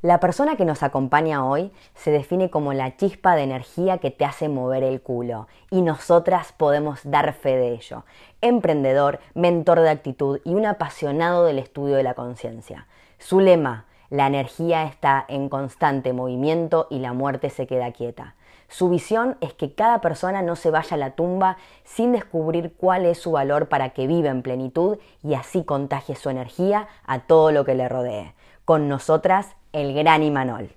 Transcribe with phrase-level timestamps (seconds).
[0.00, 4.24] La persona que nos acompaña hoy se define como la chispa de energía que te
[4.24, 8.04] hace mover el culo y nosotras podemos dar fe de ello.
[8.40, 12.86] Emprendedor, mentor de actitud y un apasionado del estudio de la conciencia.
[13.18, 18.36] Su lema, la energía está en constante movimiento y la muerte se queda quieta.
[18.68, 23.04] Su visión es que cada persona no se vaya a la tumba sin descubrir cuál
[23.04, 27.50] es su valor para que viva en plenitud y así contagie su energía a todo
[27.50, 28.34] lo que le rodee.
[28.64, 30.74] Con nosotras, el gran Imanol.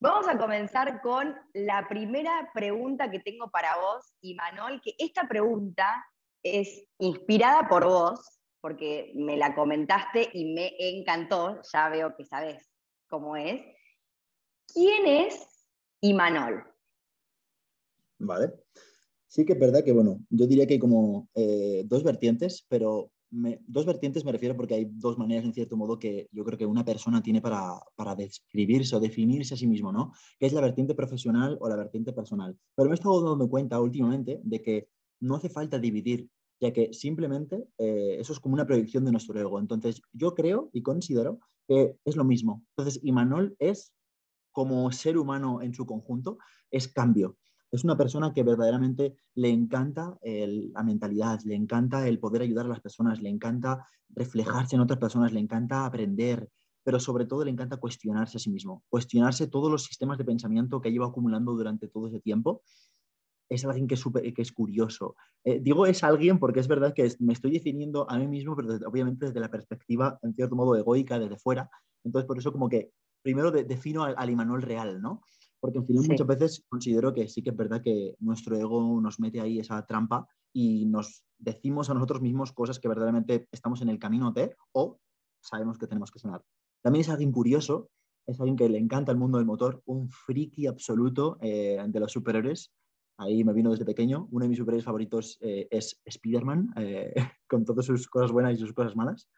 [0.00, 6.04] Vamos a comenzar con la primera pregunta que tengo para vos, Imanol, que esta pregunta
[6.42, 12.70] es inspirada por vos, porque me la comentaste y me encantó, ya veo que sabes
[13.08, 13.62] cómo es.
[14.72, 15.66] ¿Quién es
[16.02, 16.64] Imanol?
[18.18, 18.52] Vale.
[19.26, 23.10] Sí que es verdad que, bueno, yo diría que hay como eh, dos vertientes, pero
[23.66, 26.66] dos vertientes me refiero porque hay dos maneras, en cierto modo, que yo creo que
[26.66, 30.12] una persona tiene para, para, describirse o definirse a sí mismo, ¿no?
[30.38, 32.56] Que es la vertiente profesional o la vertiente personal.
[32.74, 34.88] Pero me he estado dando cuenta últimamente de que
[35.20, 36.28] no hace falta dividir,
[36.60, 39.58] ya que simplemente eh, eso es como una proyección de nuestro ego.
[39.58, 42.64] Entonces, yo creo y considero que es lo mismo.
[42.76, 43.92] Entonces, Imanol es,
[44.52, 46.38] como ser humano en su conjunto,
[46.70, 47.36] es cambio
[47.74, 52.68] es una persona que verdaderamente le encanta la mentalidad, le encanta el poder ayudar a
[52.68, 56.48] las personas, le encanta reflejarse en otras personas, le encanta aprender,
[56.84, 60.80] pero sobre todo le encanta cuestionarse a sí mismo, cuestionarse todos los sistemas de pensamiento
[60.80, 62.62] que lleva acumulando durante todo ese tiempo.
[63.48, 65.16] Es alguien que es, que es curioso.
[65.42, 68.74] Eh, digo es alguien porque es verdad que me estoy definiendo a mí mismo, pero
[68.88, 71.68] obviamente desde la perspectiva, en cierto modo, egoica, desde fuera.
[72.04, 75.22] Entonces, por eso como que primero defino al, al Imanol real, ¿no?
[75.64, 79.18] Porque en fin, muchas veces considero que sí que es verdad que nuestro ego nos
[79.18, 83.88] mete ahí esa trampa y nos decimos a nosotros mismos cosas que verdaderamente estamos en
[83.88, 84.98] el camino de o
[85.40, 86.44] sabemos que tenemos que sonar.
[86.82, 87.88] También es alguien curioso,
[88.26, 92.12] es alguien que le encanta el mundo del motor, un friki absoluto eh, de los
[92.12, 92.70] superhéroes.
[93.16, 94.28] Ahí me vino desde pequeño.
[94.32, 97.14] Uno de mis superhéroes favoritos eh, es Spider-Man, eh,
[97.48, 99.30] con todas sus cosas buenas y sus cosas malas.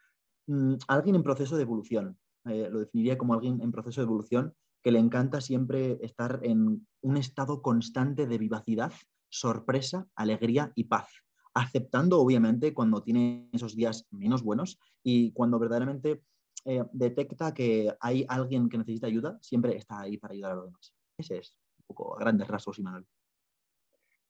[0.48, 2.18] Mm, alguien en proceso de evolución.
[2.42, 4.52] lo definiría como alguien en proceso de evolución
[4.86, 8.92] que le encanta siempre estar en un estado constante de vivacidad,
[9.28, 11.08] sorpresa, alegría y paz,
[11.54, 16.22] aceptando obviamente cuando tiene esos días menos buenos y cuando verdaderamente
[16.64, 20.66] eh, detecta que hay alguien que necesita ayuda, siempre está ahí para ayudar a los
[20.66, 20.94] demás.
[21.18, 23.08] Ese es un poco a grandes rasgos, Manuel.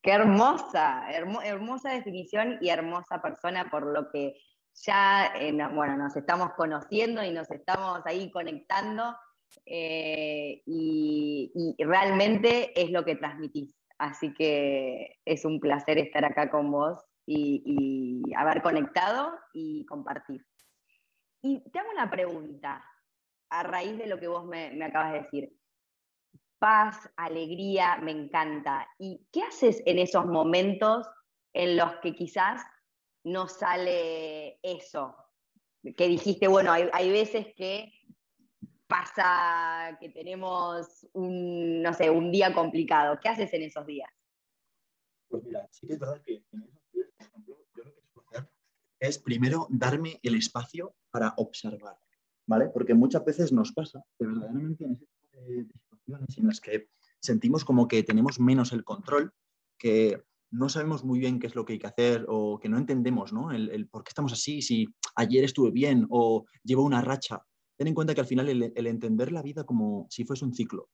[0.00, 1.12] Qué hermosa,
[1.44, 4.40] hermosa definición y hermosa persona por lo que
[4.72, 9.14] ya, eh, bueno, nos estamos conociendo y nos estamos ahí conectando
[9.64, 13.74] eh, y, realmente es lo que transmitís.
[13.98, 20.44] Así que es un placer estar acá con vos y, haber conectado y compartir.
[21.42, 22.84] Y te hago una pregunta
[23.50, 25.52] a raíz de lo que vos me, me acabas de decir.
[26.58, 28.88] Paz, alegría, me encanta.
[28.98, 31.06] ¿Y qué haces en esos momentos
[31.52, 32.62] en los que quizás
[33.24, 35.16] no sale eso?
[35.96, 37.95] Que dijiste, bueno, hay, hay veces que
[38.86, 43.18] pasa que tenemos un, no sé, un día complicado?
[43.20, 44.10] ¿Qué haces en esos días?
[45.28, 48.00] Pues mira, sí que es verdad que en esos días, por ejemplo, yo lo que
[48.02, 48.50] suelo hacer
[49.00, 51.98] es primero darme el espacio para observar,
[52.46, 52.68] ¿vale?
[52.68, 56.88] Porque muchas veces nos pasa que verdaderamente en ese tipo de, situaciones en las que
[57.20, 59.32] sentimos como que tenemos menos el control,
[59.78, 62.78] que no sabemos muy bien qué es lo que hay que hacer o que no
[62.78, 63.50] entendemos, ¿no?
[63.50, 64.86] El, el por qué estamos así, si
[65.16, 67.44] ayer estuve bien o llevo una racha
[67.76, 70.88] ten en cuenta que al final el, entender la vida como si fuese un ciclo.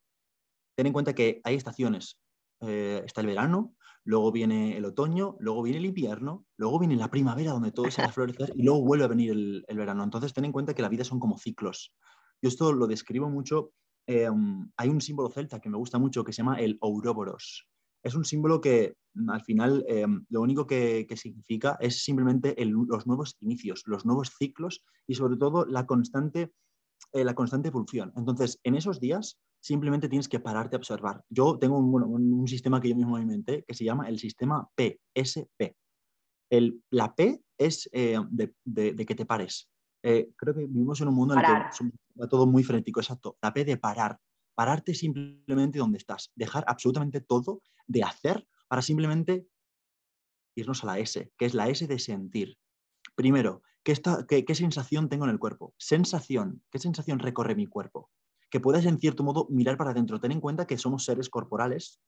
[0.76, 2.18] Ten en cuenta que hay estaciones.
[2.60, 3.74] Eh, está el verano,
[4.04, 8.02] luego viene el otoño, luego viene el invierno, luego viene la primavera donde todo se
[8.02, 10.04] va a florecer y luego vuelve a venir el, verano.
[10.04, 11.94] Entonces ten en cuenta que la vida son como ciclos.
[12.40, 13.72] Yo esto lo describo mucho.
[14.06, 14.28] Eh,
[14.76, 17.68] hay un símbolo celta que me gusta mucho que se llama el Ouroboros.
[18.02, 18.96] Es un símbolo que
[19.28, 24.84] al final eh, lo único que, significa es simplemente los nuevos inicios, los nuevos ciclos
[25.06, 26.52] y sobre todo la constante
[27.12, 28.12] eh, la constante evolución.
[28.16, 31.24] Entonces, en esos días simplemente tienes que pararte a observar.
[31.28, 35.76] Yo tengo un, sistema que yo mismo inventé que se llama el sistema PSP.
[36.50, 39.70] El, la P es eh, de, que te pares.
[40.02, 41.90] Eh, creo que vivimos en un mundo en el que
[42.20, 43.36] va todo muy frenético, exacto.
[43.40, 44.18] La P de parar.
[44.54, 49.46] pararte simplemente donde estás, dejar absolutamente todo de hacer para simplemente
[50.56, 52.58] irnos a la S, que es la S de sentir.
[53.14, 55.74] Primero, ¿qué, qué, sensación tengo en el cuerpo?
[55.78, 58.10] Sensación, ¿qué sensación recorre mi cuerpo?
[58.50, 60.20] Que puedas en cierto modo mirar para adentro.
[60.20, 62.00] Ten en cuenta que somos seres corporales.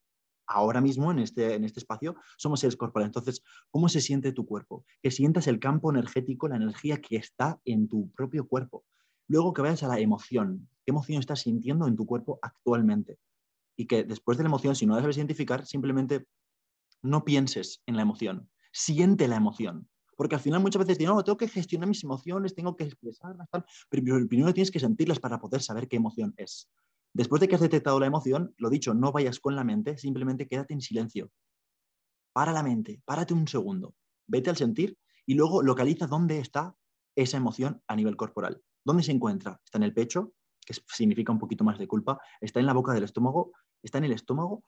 [0.47, 3.09] Ahora mismo en este, en este espacio somos seres corporales.
[3.09, 4.85] Entonces, ¿cómo se siente tu cuerpo?
[5.03, 8.85] Que sientas el campo energético, la energía que está en tu propio cuerpo.
[9.27, 10.69] Luego que vayas a la emoción.
[10.85, 13.19] ¿Qué emoción estás sintiendo en tu cuerpo actualmente?
[13.77, 16.27] Y que después de la emoción, si no la sabes identificar, simplemente
[17.03, 18.51] no pienses en la emoción.
[18.71, 19.89] Siente la emoción.
[20.17, 23.49] Porque al final muchas veces digo, no, tengo que gestionar mis emociones, tengo que expresarlas,
[23.51, 23.65] tal.
[23.89, 26.71] pero primero tienes que sentirlas para poder saber qué emoción es.
[27.13, 30.49] Después de que has detectado la emoción, lo dicho, no vayas con la mente, simplemente
[30.49, 31.31] quédate en silencio.
[32.33, 33.95] Para la mente, párate un segundo,
[34.27, 36.77] vete al sentir y luego localiza dónde está
[37.15, 38.61] esa emoción a nivel corporal.
[38.85, 39.61] ¿Dónde se encuentra?
[39.65, 40.35] ¿Está en el pecho?
[40.65, 43.53] que significa un poquito más de culpa, está en la boca del estómago,
[43.83, 44.65] está en el estómago,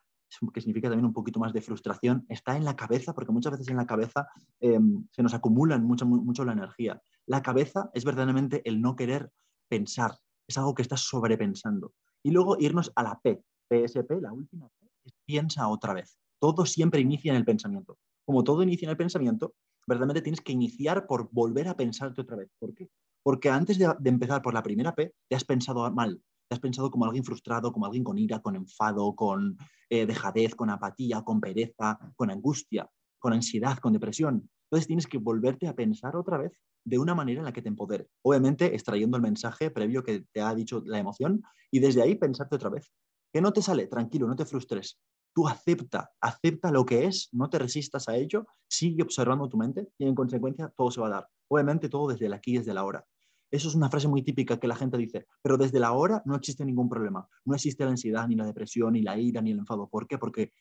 [0.52, 3.68] que significa también un poquito más de frustración, está en la cabeza, porque muchas veces
[3.68, 4.26] en la cabeza
[4.60, 7.00] em, se nos acumulan mucho, mucho la energía.
[7.26, 9.30] La cabeza es verdaderamente el no querer
[9.68, 10.18] pensar,
[10.48, 11.92] es algo que estás sobrepensando.
[12.22, 14.88] Y luego irnos a la P, PSP, la última P,
[15.24, 16.18] piensa otra vez.
[16.40, 17.98] Todo siempre inicia en el pensamiento.
[18.24, 19.54] Como todo inicia en el pensamiento,
[19.86, 22.50] verdaderamente tienes que iniciar por volver a pensarte otra vez.
[22.58, 22.88] ¿Por qué?
[23.22, 26.90] Porque antes de, empezar por la primera P, te has pensado mal, te has pensado
[26.90, 29.56] como alguien frustrado, como alguien con ira, con enfado, con
[29.90, 32.88] eh, dejadez, con apatía, con pereza, con angustia,
[33.18, 34.48] con ansiedad, con depresión.
[34.66, 37.68] Entonces tienes que volverte a pensar otra vez de una manera en la que te
[37.68, 38.08] empodere.
[38.22, 42.56] Obviamente extrayendo el mensaje previo que te ha dicho la emoción y desde ahí pensarte
[42.56, 42.92] otra vez.
[43.32, 44.98] Que no te sale, tranquilo, no te frustres.
[45.34, 49.88] Tú acepta, acepta lo que es, no te resistas a ello, sigue observando tu mente
[49.98, 51.28] y en consecuencia todo se va a dar.
[51.48, 53.04] Obviamente todo desde el aquí desde la ahora.
[53.50, 56.34] Eso es una frase muy típica que la gente dice, pero desde la hora no
[56.34, 57.28] existe ningún problema.
[57.44, 59.88] No existe la ansiedad, ni la depresión, ni la ira, ni el enfado.
[59.88, 60.18] ¿Por qué?
[60.18, 60.52] Porque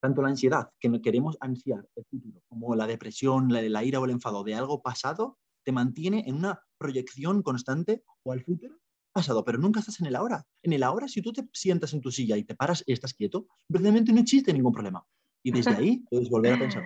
[0.00, 4.10] tanto la ansiedad, que queremos ansiar el futuro, como la depresión, la, ira o el
[4.10, 8.80] enfado de algo pasado, te mantiene en una proyección constante o al futuro
[9.12, 10.44] pasado, pero nunca estás en el ahora.
[10.62, 13.14] En el ahora, si tú te sientas en tu silla y te paras y estás
[13.14, 15.06] quieto, verdaderamente no existe ningún problema.
[15.44, 16.82] Y desde ahí puedes volver a pensar,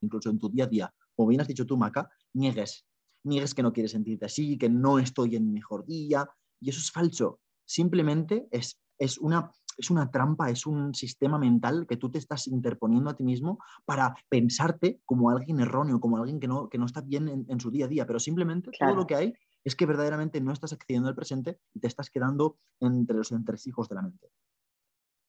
[0.00, 0.94] incluso en tu día a día.
[1.16, 2.86] Como bien has dicho tú, Maca, niegues
[3.24, 6.28] niegues que no quieres sentirte así, que no estoy en mi mejor día.
[6.60, 7.40] Y eso es falso.
[7.64, 12.46] Simplemente es, es, una, es una trampa, es un sistema mental que tú te estás
[12.46, 16.86] interponiendo a ti mismo para pensarte como alguien erróneo, como alguien que no, que no
[16.86, 18.06] está bien en, su día a día.
[18.06, 19.34] Pero simplemente todo lo que hay
[19.64, 23.88] es que verdaderamente no estás accediendo al presente y te estás quedando entre los entresijos
[23.88, 24.28] de la mente.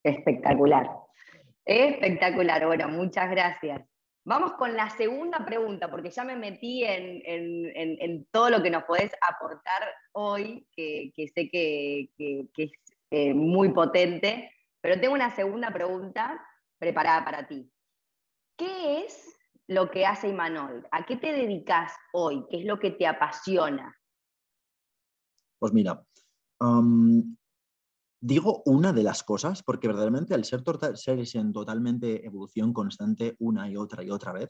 [0.04, 0.90] Espectacular.
[1.66, 2.66] Espectacular.
[2.66, 3.93] Bueno, muchas gracias.
[4.26, 9.12] Vamos con la segunda pregunta, porque ya me metí en, todo lo que nos podés
[9.28, 9.84] aportar
[10.14, 12.10] hoy, que, sé que,
[12.56, 12.72] es
[13.12, 14.50] eh, muy potente,
[14.82, 16.42] pero tengo una segunda pregunta
[16.80, 17.70] preparada para ti.
[18.58, 19.38] ¿Qué es
[19.68, 20.88] lo que hace Imanol?
[20.92, 22.46] ¿A qué te dedicas hoy?
[22.50, 23.94] ¿Qué es lo que te apasiona?
[25.60, 26.02] Pues mira,
[28.26, 30.64] Digo una de las cosas, porque verdaderamente al ser
[30.96, 34.50] seres en totalmente evolución constante una y otra y otra vez,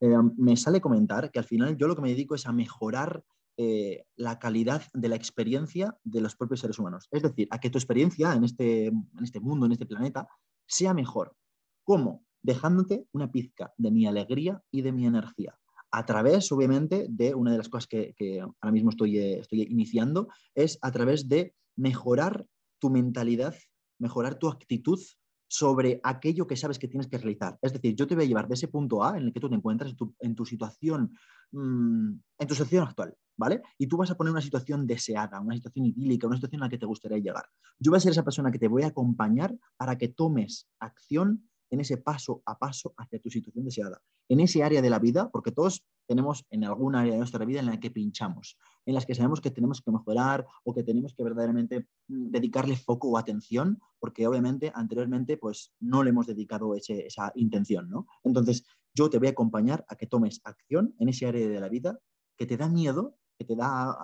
[0.00, 3.22] eh, me sale comentar que al final yo lo que me dedico es a mejorar
[3.58, 7.08] eh, la calidad de la experiencia de los propios seres humanos.
[7.10, 10.26] Es decir, a que tu experiencia en este, en este mundo, en este planeta,
[10.66, 11.36] sea mejor.
[11.84, 12.24] ¿Cómo?
[12.40, 15.58] Dejándote una pizca de mi alegría y de mi energía.
[15.90, 20.28] A través, obviamente, de una de las cosas que, ahora mismo estoy, eh, estoy iniciando,
[20.54, 22.46] es a través de mejorar
[22.80, 23.54] tu mentalidad,
[23.98, 24.98] mejorar tu actitud
[25.46, 27.58] sobre aquello que sabes que tienes que realizar.
[27.60, 29.48] Es decir, yo te voy a llevar de ese punto A en el que tú
[29.48, 31.12] te encuentras, en tu, situación,
[31.50, 33.60] mm, en tu situación actual, ¿vale?
[33.76, 36.70] Y tú vas a poner una situación deseada, una situación idílica, una situación a la
[36.70, 37.46] que te gustaría llegar.
[37.80, 41.50] Yo voy a ser esa persona que te voy a acompañar para que tomes acción
[41.68, 45.30] en ese paso a paso hacia tu situación deseada, en ese área de la vida,
[45.30, 49.06] porque todos tenemos en alguna área de nuestra vida en la que pinchamos, en las
[49.06, 53.16] que sabemos que tenemos que mejorar o que tenemos que verdaderamente mm, dedicarle foco o
[53.16, 58.08] atención, porque obviamente anteriormente pues no le hemos dedicado esa intención, ¿no?
[58.24, 61.68] Entonces, yo te voy a acompañar a que tomes acción en ese área de la
[61.68, 62.00] vida
[62.36, 63.96] que te da miedo, que te da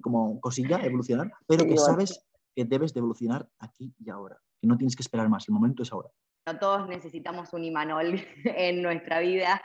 [0.00, 4.76] como cosilla evolucionar, pero que sabes que debes de evolucionar aquí y ahora, que no
[4.76, 6.08] tienes que esperar más, el momento es ahora.
[6.46, 9.62] No todos necesitamos un Imanol en nuestra vida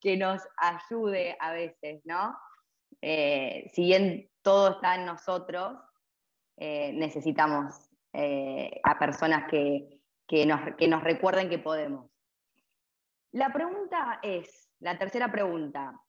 [0.00, 2.36] que nos ayude a veces, ¿no?
[3.02, 5.78] Eh, si bien todo está en nosotros,
[6.56, 10.00] eh, necesitamos eh, a personas que,
[10.46, 12.10] nos, que nos recuerden que podemos.
[13.32, 16.00] La pregunta es, la tercera pregunta,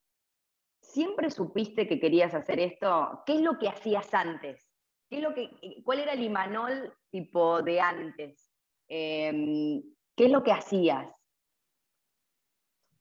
[0.79, 3.23] ¿siempre supiste que querías hacer esto?
[3.25, 4.71] ¿Qué es lo que hacías antes
[5.11, 5.51] ¿qué lo que,
[5.83, 8.49] ¿cuál era el Imanol tipo de antes?
[8.87, 9.83] Em,
[10.15, 11.13] ¿Qué es lo que hacías?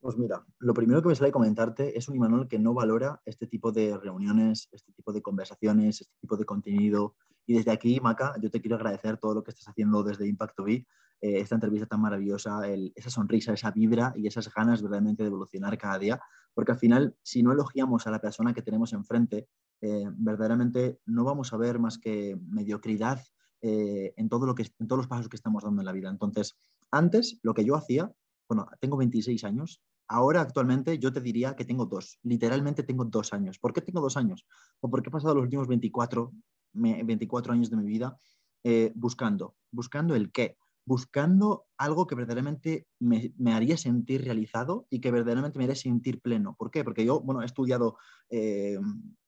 [0.01, 3.47] Pues mira, lo primero que me sale comentarte es un Imanol que no valora este
[3.47, 7.17] tipo de reuniones, este tipo de conversaciones, este tipo de contenido.
[7.45, 10.65] Y desde aquí, Maca, yo te quiero agradecer todo lo que estás haciendo desde Impacto
[10.65, 10.87] B, eh,
[11.21, 12.63] esta entrevista tan maravillosa,
[12.95, 16.21] esa sonrisa, esa vibra y esas ganas realmente de evolucionar cada día.
[16.55, 19.49] Porque al final, si no elogiamos a la persona que tenemos enfrente,
[19.83, 23.21] eh, verdaderamente no vamos a ver más que mediocridad
[23.61, 26.09] eh, en, todo lo que, en todos los pasos que estamos dando en la vida.
[26.09, 26.59] Entonces,
[26.91, 28.11] antes lo que yo hacía,
[28.49, 33.33] bueno, tengo 26 años, ahora actualmente yo te diría que tengo dos, literalmente tengo dos
[33.33, 33.59] años.
[33.59, 34.45] ¿Por qué tengo dos años?
[34.81, 36.33] O porque he pasado los últimos 24,
[36.73, 38.19] 24 años de mi vida
[38.65, 45.13] eh, buscando, buscando el qué, buscando algo que verdaderamente me, haría sentir realizado y que
[45.13, 46.57] verdaderamente me haría sentir pleno.
[46.59, 46.83] ¿Por qué?
[46.83, 47.97] Porque yo, bueno, he estudiado
[48.31, 48.79] eh,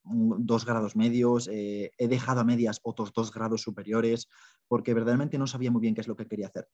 [0.02, 4.28] dos grados medios, eh, he dejado a medias otros dos grados superiores,
[4.66, 6.66] porque verdaderamente no sabía muy bien qué es lo que quería hacer.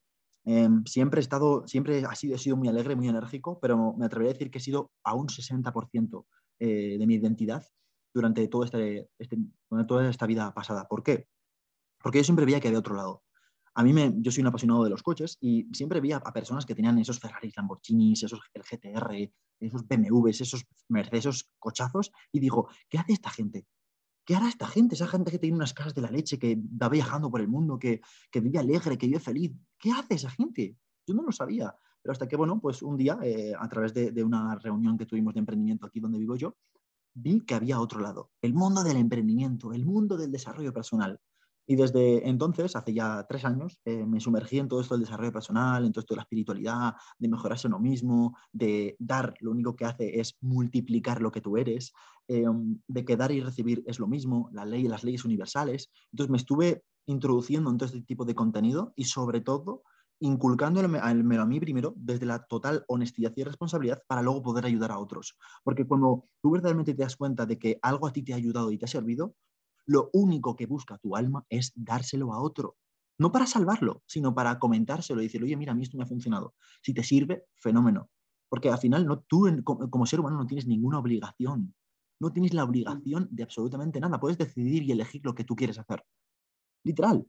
[0.45, 4.07] Em, siempre he estado, siempre ha sido, he sido muy alegre, muy enérgico, pero me
[4.07, 6.27] atrevería a decir que he sido a un 60%
[6.61, 7.67] eh, de mi identidad
[8.15, 9.37] durante, todo este, este,
[9.69, 10.87] durante toda esta vida pasada.
[10.89, 11.29] ¿Por qué?
[12.03, 13.23] Porque yo siempre veía que había otro lado
[13.79, 16.67] a mí me, yo soy un apasionado de los coches y siempre vi a, personas
[16.67, 22.41] que tenían esos Ferraris, Lamborghinis, esos el GTR, esos BMWs, esos Mercedes, esos cochazos y
[22.41, 23.69] digo, ¿qué hace esta gente?
[24.29, 24.95] ¿Qué hará esta gente?
[24.95, 27.79] Esa gente que tiene unas casas de la leche, que va viajando por el mundo,
[27.79, 29.53] que, vive alegre, que vive feliz.
[29.79, 30.77] ¿Qué hace esa gente?
[31.07, 31.75] Yo no lo sabía.
[32.03, 35.07] Pero hasta que, bueno, pues un día, eh, a través de, de una reunión que
[35.07, 36.59] tuvimos de emprendimiento aquí donde vivo yo,
[37.15, 41.19] vi que había otro lado, el mundo del emprendimiento, el mundo del desarrollo personal.
[41.71, 45.33] Y desde entonces, hace ya tres años, eh, me sumergí en todo esto del desarrollo
[45.33, 49.77] personal, en todo esto de la espiritualidad, de mejorarse uno mismo, de dar, lo único
[49.77, 51.93] que hace es multiplicar lo que tú eres,
[52.27, 55.91] em, de que dar y recibir es lo mismo, la ley, las leyes universales.
[56.11, 59.83] Entonces me estuve introduciendo en todo este tipo de contenido y sobre todo
[60.21, 64.99] inculcándome a mí primero desde la total honestidad y responsabilidad para luego poder ayudar a
[64.99, 65.37] otros.
[65.63, 68.73] Porque cuando tú verdaderamente te das cuenta de que algo a ti te ha ayudado
[68.73, 69.35] y te ha servido,
[69.89, 72.77] lo único que busca tu alma es dárselo a otro.
[73.19, 76.07] No para salvarlo, sino para comentárselo y decirle, oye, mira, a mí esto me ha
[76.07, 76.55] funcionado.
[76.83, 78.11] Si te sirve, fenómeno.
[78.51, 81.75] Porque al final no, tú como ser humano no tienes ninguna obligación.
[82.21, 84.21] No tienes la obligación de absolutamente nada.
[84.21, 86.05] Puedes decidir y elegir lo que tú quieres hacer.
[86.85, 87.27] Literal.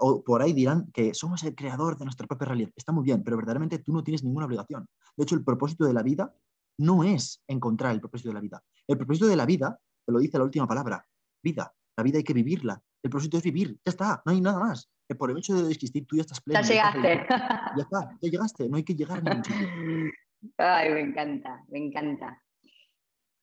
[0.00, 2.72] O por ahí dirán que somos el creador de nuestra propia realidad.
[2.76, 4.86] Está muy bien, pero verdaderamente tú no tienes ninguna obligación.
[5.16, 6.34] De hecho, el propósito de la vida
[6.78, 8.62] no es encontrar el propósito de la vida.
[8.86, 11.06] El propósito de la vida, te lo dice la última palabra,
[11.42, 11.72] vida.
[11.96, 12.82] La vida hay que vivirla.
[13.02, 13.78] El propósito es vivir.
[13.84, 14.90] Ya está, no hay nada más.
[15.18, 16.60] Por el hecho de existir, tú ya estás pleno.
[16.60, 17.26] Ya llegaste.
[17.28, 18.68] Ya, está, ya llegaste.
[18.68, 20.12] No hay que llegar a ningún.
[20.58, 22.42] Ay, me encanta, me encanta.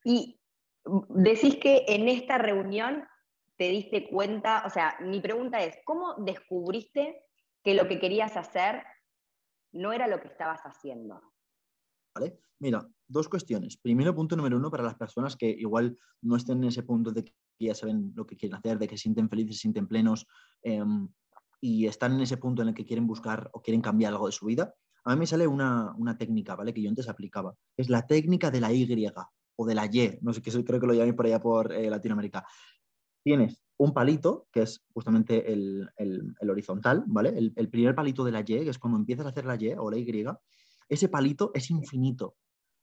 [0.03, 0.39] Y
[1.09, 3.03] decís que en esta reunión
[3.57, 7.23] te diste cuenta, o sea, mi pregunta es, ¿cómo descubriste
[7.63, 8.83] que lo que querías hacer
[9.71, 11.21] no era lo que estabas haciendo?
[12.15, 12.39] ¿Vale?
[12.59, 13.77] Mira, dos cuestiones.
[13.77, 17.33] Primero, punto número uno, para las personas que igual no estén en ese punto de
[17.65, 20.27] ya saben lo que quieren hacer, de que se sienten felices, se sienten plenos
[20.61, 21.07] em,
[21.61, 24.31] y están en ese punto en el que quieren buscar o quieren cambiar algo de
[24.33, 26.73] su vida, a mí me sale una, técnica, ¿vale?
[26.73, 27.55] Que yo antes aplicaba.
[27.75, 28.87] Es la técnica de la Y
[29.55, 31.89] o de la Y, no sé qué, creo que lo llaméis por allá por eh,
[31.89, 32.45] Latinoamérica.
[33.21, 35.89] Tienes un palito, que es justamente el,
[36.41, 37.29] horizontal, ¿vale?
[37.29, 39.73] El, el, primer palito de la Y, que es cuando empiezas a hacer la Y
[39.77, 40.25] o la Y,
[40.87, 42.37] ese palito es infinito.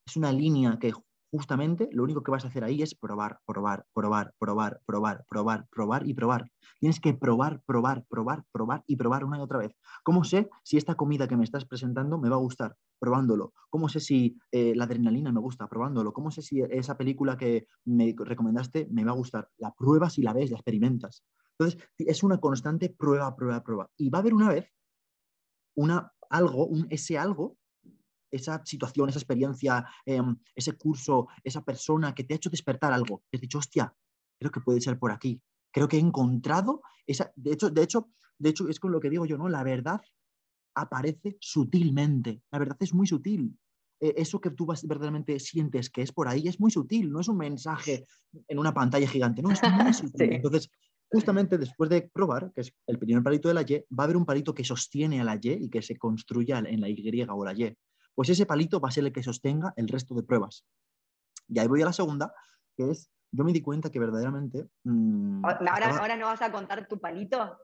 [0.05, 0.93] Es una línea que
[1.31, 5.67] justamente lo único que vas a hacer ahí es probar, probar, probar, probar, probar, probar,
[5.71, 6.51] probar y probar.
[6.81, 9.73] Tienes que probar, probar, probar, probar y probar una y otra vez.
[10.03, 12.77] ¿Cómo sé si esta comida que me estás presentando me va a gustar?
[12.99, 13.53] Probándolo.
[13.69, 15.69] ¿Cómo sé si eh, la adrenalina me gusta?
[15.69, 16.13] Probándolo.
[16.13, 19.49] ¿Cómo sé si esa película que me recomendaste me va a gustar?
[19.59, 21.23] La pruebas y la ves, la experimentas.
[21.59, 23.91] Entonces, es una constante prueba, prueba, prueba.
[23.97, 24.73] Y va a haber una vez
[25.77, 27.57] una algo, un, ese algo
[28.31, 33.25] esa situación, esa experiencia, em, ese curso, esa persona que te ha hecho despertar algo.
[33.31, 33.95] Te has dicho, hostia,
[34.39, 35.41] creo que puede ser por aquí.
[35.73, 37.33] Creo que he encontrado esa.
[37.37, 39.49] De hecho, de hecho, de hecho, es con lo que digo yo, ¿no?
[39.49, 40.01] La verdad
[40.75, 42.43] aparece sutilmente.
[42.51, 43.57] La verdad es muy sutil.
[44.01, 47.29] E, eso que tú verdaderamente sientes que es por ahí es muy sutil, no es
[47.29, 48.07] un mensaje
[48.49, 50.33] en una pantalla gigante, no, es muy sutil.
[50.33, 50.71] Entonces,
[51.11, 54.17] justamente después de probar, que es el primer palito de la Y, va a haber
[54.17, 57.45] un palito que sostiene a la Y y que se construya en la Y o
[57.45, 57.77] la Y
[58.15, 60.65] pues ese palito va a ser el que sostenga el resto de pruebas.
[61.49, 62.33] Y ahí voy a la segunda,
[62.77, 64.69] que es, yo me di cuenta que verdaderamente...
[64.85, 67.59] Mm, ¿Ahora, ¿Ahora no vas a contar tu palito?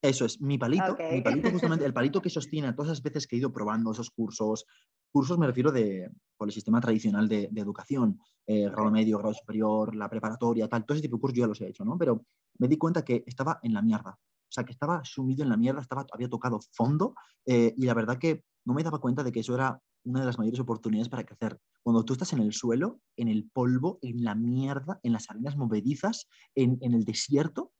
[0.00, 3.34] Eso es, mi palito, mi palito justamente, el palito que sostiene todas las veces que
[3.34, 4.64] he ido probando esos cursos,
[5.10, 9.96] cursos me refiero de, por el sistema tradicional de, educación, eh, grado medio, grado superior,
[9.96, 11.98] la preparatoria, tal, todo ese tipo de cursos yo ya los he hecho, ¿no?
[11.98, 12.24] Pero
[12.58, 14.16] me di cuenta que estaba en la mierda,
[14.48, 17.14] o sea, que estaba sumido en la mierda, estaba, había tocado fondo
[17.46, 20.26] eh, y la verdad que no me daba cuenta de que eso era una de
[20.26, 21.60] las mayores oportunidades para crecer.
[21.82, 25.56] Cuando tú estás en el suelo, en el polvo, en la mierda, en las arenas
[25.56, 27.72] movedizas, en, en el desierto,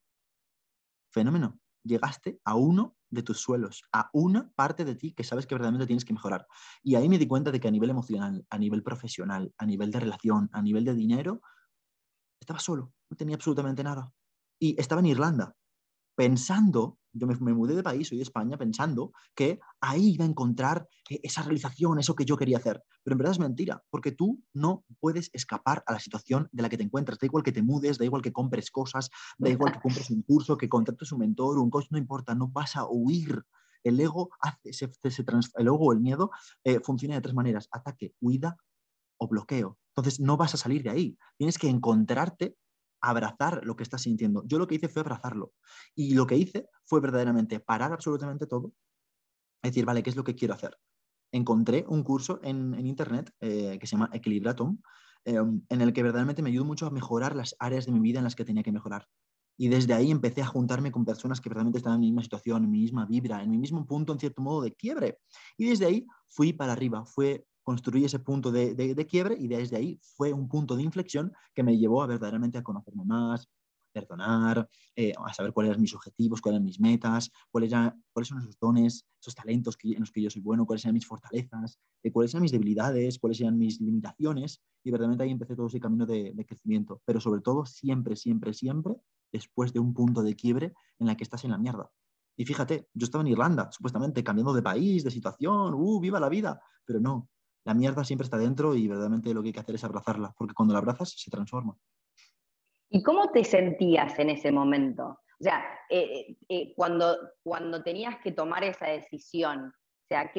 [1.11, 1.59] fenómeno
[1.89, 5.87] llegaste a uno de tus suelos, a una parte de ti que sabes que verdaderamente
[5.87, 6.47] tienes que mejorar.
[6.83, 9.91] Y ahí me di cuenta de que a nivel emocional, a nivel profesional, a nivel
[9.91, 11.41] de relación, a nivel de dinero,
[12.41, 14.13] estaba solo, no tenía absolutamente nada.
[14.61, 15.55] Y estaba en Irlanda,
[16.19, 20.89] pensando, yo me, mudé de país, soy de España, pensando que ahí iba a encontrar
[21.09, 22.83] eh, esa realización, eso que yo quería hacer.
[23.05, 26.69] Pero en verdad es mentira, porque tú no puedes escapar a la situación de la
[26.69, 27.21] que te encuentras.
[27.21, 30.23] Da igual que te mudes, da igual que compres cosas, da igual que compres un
[30.23, 33.45] curso, que contrates un mentor, un coach, no importa, no vas a huir.
[33.85, 34.91] El ego, hace, se,
[35.57, 36.33] el ego o el miedo
[36.65, 38.57] eh, funciona de tres maneras, ataque, huida
[39.19, 39.79] o bloqueo.
[39.95, 41.19] Entonces no vas a salir de ahí.
[41.37, 42.57] Tienes que encontrarte
[43.01, 44.43] abrazar lo que estás sintiendo.
[44.47, 45.53] Yo lo que hice fue abrazarlo.
[45.95, 48.73] Y lo que hice fue verdaderamente parar absolutamente todo.
[49.63, 50.77] Decir, vale, ¿qué es lo que quiero hacer?
[51.33, 54.81] Encontré un curso en, Internet eh, que se llama Equilibratum,
[55.25, 58.19] em, en el que verdaderamente me ayudó mucho a mejorar las áreas de mi vida
[58.19, 59.09] en las que tenía que mejorar.
[59.61, 62.63] Y desde ahí empecé a juntarme con personas que verdaderamente estaban en mi misma situación,
[62.63, 65.19] en mi misma vibra, en mi mismo punto, en cierto modo, de quiebre.
[65.57, 70.01] Y desde ahí fui para arriba, fue construí ese punto de, quiebre y desde ahí
[70.17, 73.47] fue un punto de inflexión que me llevó a verdaderamente a conocerme más,
[73.93, 77.71] perdonar, eh, a saber cuáles eran mis objetivos, cuáles eran mis metas, cuáles,
[78.11, 81.07] cuáles son esos dones, esos talentos en los que yo soy bueno, cuáles eran mis
[81.07, 84.63] fortalezas, eh, cuáles eran mis debilidades, cuáles eran mis limitaciones.
[84.83, 87.03] Y verdaderamente ahí empecé todo ese camino de, de, crecimiento.
[87.05, 88.95] Pero sobre todo, siempre, siempre, siempre,
[89.31, 91.91] después de un punto de quiebre en la que estás en la mierda.
[92.35, 96.31] Y fíjate, yo estaba en Irlanda, supuestamente cambiando de país, de situación, ¡uh, viva la
[96.31, 96.63] vida!
[96.87, 97.29] Pero no,
[97.69, 100.55] la mierda siempre está dentro y verdaderamente lo que hay que hacer es abrazarla, porque
[100.55, 101.77] cuando la abrazas se transforma.
[102.89, 105.21] ¿Y cómo te sentías en ese momento?
[105.39, 110.33] O sea, eh, eh, eh, cuando, cuando tenías que tomar esa decisión, o sea,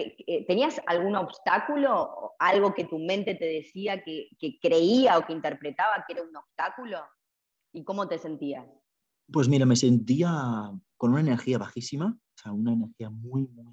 [0.48, 6.04] ¿tenías algún obstáculo, algo que tu mente te decía que, que, creía o que interpretaba
[6.08, 6.98] que era un obstáculo?
[7.72, 8.66] ¿Y cómo te sentías?
[9.32, 13.68] Pues mira, me sentía con una energía bajísima, o sea, una energía muy, muy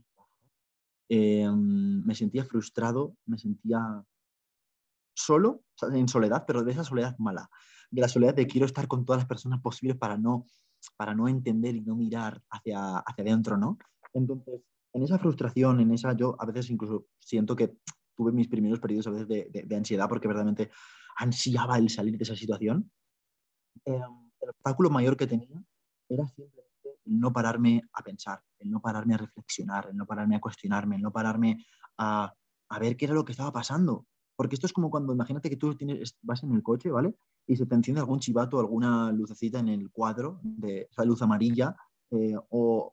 [1.09, 3.81] Em, me sentía frustrado, me sentía
[5.15, 7.49] solo, en soledad, pero de esa soledad mala,
[7.91, 10.47] de la soledad de quiero estar con todas las personas posibles para no,
[10.97, 13.79] para no entender y no mirar hacia, hacia adentro, ¿no?
[14.13, 17.77] Entonces, en esa frustración, en esa, yo a veces incluso siento que
[18.17, 20.71] tuve mis primeros periodos a veces de, de, ansiedad porque verdaderamente
[21.19, 22.91] ansiaba el salir de esa situación.
[23.85, 24.03] Em,
[24.41, 25.63] el obstáculo mayor que tenía
[26.09, 26.66] era siempre
[27.07, 31.03] no pararme a pensar, el no pararme a reflexionar, el no pararme a cuestionarme, el
[31.03, 31.65] no pararme
[31.99, 32.33] a,
[32.81, 34.07] ver qué era lo que estaba pasando.
[34.35, 37.15] Porque esto es como cuando, imagínate que tú tienes, vas en el coche, ¿vale?
[37.47, 41.75] Y se te enciende algún chivato, alguna lucecita en el cuadro, de esa luz amarilla,
[42.11, 42.93] eh, o,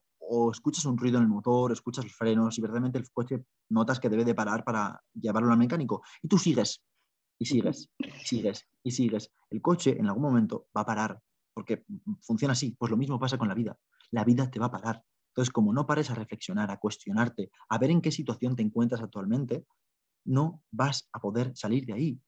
[0.50, 4.08] escuchas un ruido en el motor, escuchas los frenos y verdaderamente el coche notas que
[4.08, 6.02] debe de parar para llevarlo al mecánico.
[6.22, 6.82] Y tú sigues,
[7.38, 9.30] y sigues, y sigues, y sigues.
[9.50, 11.20] El coche en algún momento va a parar,
[11.52, 11.84] porque
[12.22, 12.74] funciona así.
[12.78, 13.78] Pues lo mismo pasa con la vida
[14.14, 15.02] la vida te va a parar.
[15.30, 19.02] Entonces, como no pares a reflexionar, a cuestionarte, a ver en qué situación te encuentras
[19.02, 19.66] actualmente,
[20.24, 22.20] no vas a poder salir de ahí,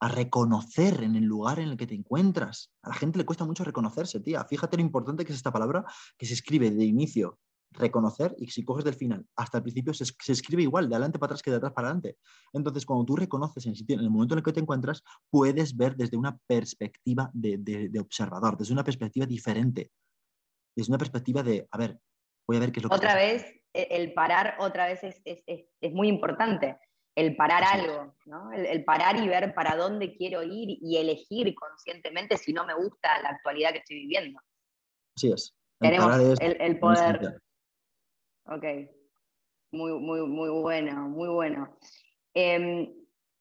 [0.00, 2.72] a reconocer en el lugar en el que te encuentras.
[2.82, 4.44] A la gente le cuesta mucho reconocerse, tía.
[4.46, 5.84] Fíjate lo importante que es esta palabra
[6.16, 7.38] que se escribe de inicio,
[7.72, 11.32] reconocer, y si coges del final hasta el principio, se, escribe igual, de adelante para
[11.32, 12.16] atrás que de atrás para adelante.
[12.54, 15.76] Entonces, cuando tú reconoces en el, en el momento en el que te encuentras, puedes
[15.76, 19.90] ver desde una perspectiva de observador, desde una perspectiva diferente
[20.78, 21.98] desde una perspectiva de, a ver,
[22.46, 22.94] voy a ver qué es lo que...
[22.94, 26.78] Otra vez, e, el parar otra vez es, muy importante,
[27.16, 28.52] el parar algo, ¿no?
[28.52, 33.20] El, parar y ver para dónde quiero ir y elegir conscientemente si no me gusta
[33.22, 34.40] la actualidad que estoy viviendo.
[35.16, 35.56] Así es.
[35.80, 37.42] Tenemos el, poder...
[38.44, 38.64] Ok,
[39.72, 41.76] muy, muy, muy bueno, muy bueno.
[42.34, 42.94] Em,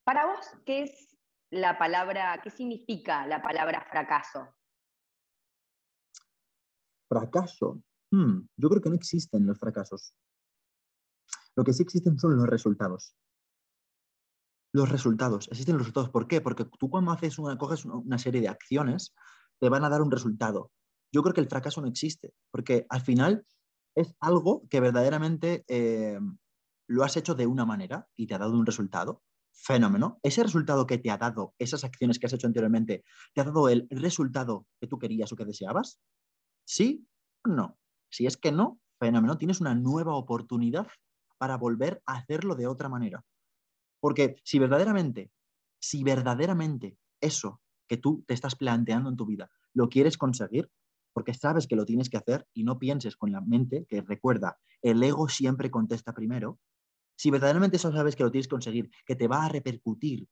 [0.04, 1.16] para vos, ¿qué es
[1.52, 4.57] la palabra, qué significa la palabra fracaso?
[7.08, 7.82] Fracaso.
[8.12, 10.14] Hmm, yo creo que no existen los fracasos.
[11.56, 13.16] Lo que sí existen son los resultados.
[14.74, 15.48] Los resultados.
[15.50, 16.10] Existen los resultados.
[16.10, 16.42] ¿Por qué?
[16.42, 19.14] Porque tú cuando haces una, coges una serie de acciones,
[19.60, 20.72] te van a dar un resultado.
[21.12, 23.46] Yo creo que el fracaso no existe, porque al final
[23.96, 26.20] es algo que verdaderamente eh,
[26.88, 29.24] lo has hecho de una manera y te ha dado un resultado.
[29.52, 30.20] Fenómeno.
[30.22, 33.70] Ese resultado que te ha dado, esas acciones que has hecho anteriormente, ¿te ha dado
[33.70, 36.00] el resultado que tú querías o que deseabas?
[36.68, 37.08] ¿Sí
[37.46, 37.80] o no?
[38.10, 40.88] Si es que no, fenómeno, tienes una nueva oportunidad
[41.38, 43.24] para volver a hacerlo de otra manera.
[44.02, 45.32] Porque si verdaderamente,
[45.80, 50.70] si verdaderamente eso que tú te estás planteando en tu vida lo quieres conseguir,
[51.14, 54.60] porque sabes que lo tienes que hacer y no pienses con la mente, que recuerda,
[54.82, 56.60] el ego siempre contesta primero,
[57.16, 60.28] si verdaderamente eso sabes que lo tienes que conseguir, que te va a repercutir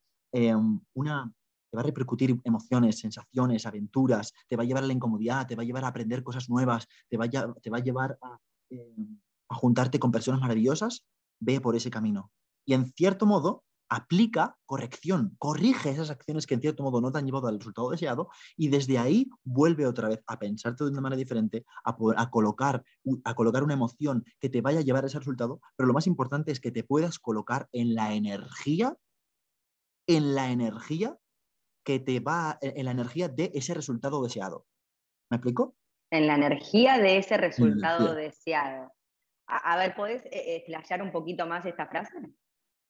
[0.94, 1.34] una,
[1.76, 5.56] te va a repercutir emociones, sensaciones, aventuras, te va a llevar a la incomodidad, te
[5.56, 10.00] va a llevar a aprender cosas nuevas, te va a, llevar a, em, a juntarte
[10.00, 11.04] con personas maravillosas,
[11.42, 12.32] ve por ese camino.
[12.66, 17.18] Y en cierto modo, aplica corrección, corrige esas acciones que en cierto modo no te
[17.18, 21.02] han llevado al resultado deseado y desde ahí vuelve otra vez a pensarte de una
[21.02, 22.86] manera diferente, a, a, colocar,
[23.26, 26.08] a colocar una emoción que te vaya a llevar a ese resultado, pero lo más
[26.08, 28.96] importante es que te puedas colocar en la energía,
[30.08, 31.20] en la energía
[31.86, 34.66] que te va, en la energía de ese resultado deseado.
[35.30, 35.76] ¿Me explico?
[36.12, 38.92] En la energía de ese resultado deseado.
[39.48, 40.66] A, ver, ¿puedes eh,
[41.02, 42.12] un poquito más esta frase?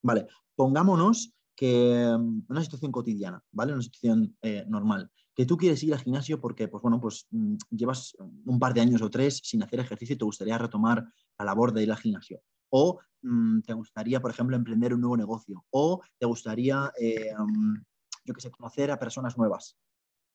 [0.01, 3.73] Vale, pongámonos que mm, una situación cotidiana, ¿vale?
[3.73, 5.11] Una situación eh, normal.
[5.33, 8.81] Que tú quieres ir al gimnasio porque, pues bueno, pues mm, llevas un par de
[8.81, 11.05] años o tres sin hacer ejercicio y te gustaría retomar
[11.37, 12.41] la labor de ir al gimnasio.
[12.69, 15.65] O mm, te gustaría, por ejemplo, emprender un nuevo negocio.
[15.71, 17.31] O te gustaría, eh,
[18.25, 19.77] yo qué sé, conocer a personas nuevas.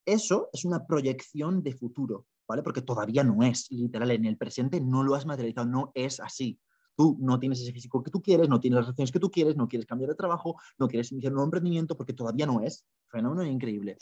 [0.07, 2.63] Eso es una proyección de futuro, ¿vale?
[2.63, 6.59] Porque todavía no es, literal, en el presente no lo has materializado, no es así.
[6.97, 9.57] Tú no tienes ese físico que tú quieres, no tienes las relaciones que tú quieres,
[9.57, 12.87] no quieres cambiar de trabajo, no quieres iniciar un nuevo emprendimiento porque todavía no es.
[13.09, 13.97] Fenómeno increíble.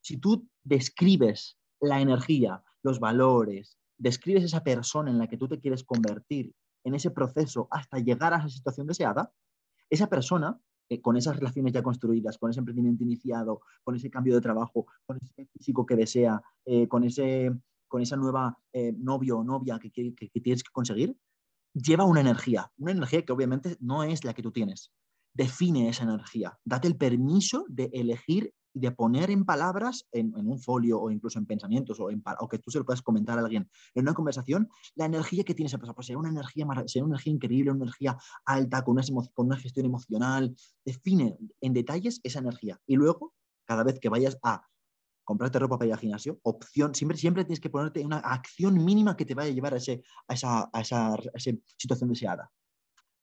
[0.00, 5.58] Si tú describes la energía, los valores, describes esa persona en la que tú te
[5.58, 9.32] quieres convertir en ese proceso hasta llegar a esa situación deseada,
[9.90, 14.34] esa persona, eh, con esas relaciones ya construidas, con ese emprendimiento iniciado, con ese cambio
[14.34, 17.52] de trabajo, con ese físico que desea, eh, con, ese,
[17.86, 21.16] con esa nueva eh, novio o novia que, que tienes que conseguir,
[21.74, 24.92] lleva una energía, una energía que obviamente no es la que tú tienes.
[25.34, 31.00] Define esa energía, date el permiso de elegir de poner en palabras, en, un folio
[31.00, 33.68] o incluso en pensamientos o, en, o que tú se lo puedas comentar a alguien
[33.94, 35.94] en una conversación, la energía que tienes esa persona.
[35.94, 39.02] Pues una energía, será una energía increíble, una energía alta, con una,
[39.34, 40.54] con una gestión emocional.
[40.84, 42.80] Define en detalles esa energía.
[42.86, 44.62] Y luego, cada vez que vayas a
[45.28, 49.14] comprarte ropa para ir al gimnasio, opción, siempre, siempre tienes que ponerte una acción mínima
[49.14, 51.16] que te vaya a llevar a, ese, a, esa, a, esa,
[51.76, 52.50] situación deseada.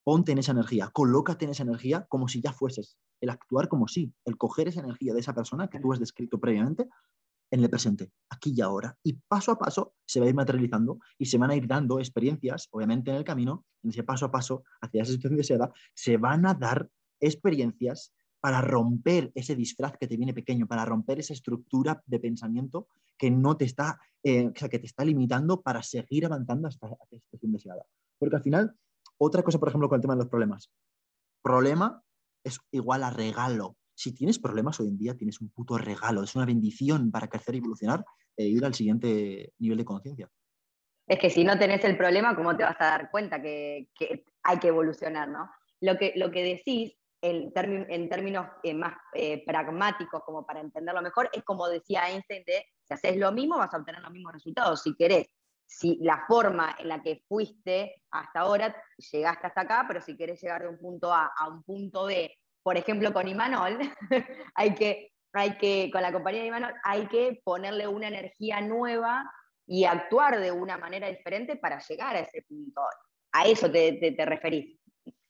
[0.04, 3.88] Ponte en esa energía, colócate en esa energía como si ya fueses, el actuar como
[3.88, 6.88] si, el coger esa energía de esa persona que tú has descrito previamente
[7.52, 8.98] en el presente, aquí y ahora.
[9.04, 12.00] Y paso a paso se va a ir materializando y se van a ir dando
[12.00, 16.18] experiencias, obviamente en el camino, en ese paso a paso hacia esa situación deseada, se
[16.18, 21.34] van a dar experiencias para romper ese disfraz que te viene pequeño, para romper esa
[21.34, 25.82] estructura de pensamiento que no te está, eh, o sea, que te está limitando para
[25.82, 27.84] seguir avanzando hasta, la situación deseada.
[28.20, 28.76] Porque al final,
[29.18, 30.70] otra cosa, por ejemplo, con el tema de los problemas.
[31.42, 32.04] Problema
[32.46, 33.76] es igual a regalo.
[33.94, 36.24] Si tienes problemas hoy en día, tienes un puto regalo.
[36.24, 38.06] Es una bendición para crecer y evolucionar
[38.38, 40.30] e ir al siguiente nivel de conciencia.
[41.08, 43.90] Es que si no tenés el problema, ¿cómo te vas a dar cuenta que,
[44.44, 45.50] hay que evolucionar, no?
[45.82, 47.52] Lo que, lo que decís en,
[48.10, 52.94] términos eh, más eh, pragmáticos, como para entenderlo mejor, es como decía Einstein, de si
[52.94, 54.82] haces lo mismo vas a obtener los mismos resultados.
[54.82, 55.28] Si querés,
[55.66, 58.76] si la forma en la que fuiste hasta ahora,
[59.12, 62.32] llegaste hasta acá, pero si querés llegar de un punto A a un punto B,
[62.64, 63.80] por ejemplo con Imanol,
[64.56, 69.30] hay que, hay que, con la compañía de Imanol, hay que ponerle una energía nueva
[69.68, 72.82] y actuar de una manera diferente para llegar a ese punto.
[73.32, 74.80] A eso te, te, te referís.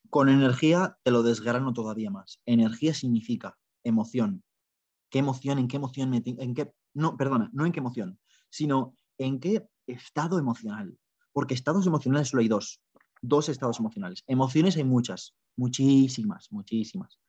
[0.09, 2.41] Con energía te lo desgrano todavía más.
[2.45, 4.43] Energía significa emoción.
[5.09, 5.59] ¿Qué emoción?
[5.59, 6.09] ¿En qué emoción?
[6.09, 8.19] Me, en qué, no, perdona, no en qué emoción,
[8.49, 10.97] sino en qué estado emocional.
[11.33, 12.81] Porque estados emocionales solo hay dos.
[13.21, 14.23] Dos estados emocionales.
[14.27, 17.19] Emociones hay muchas, muchísimas, muchísimas.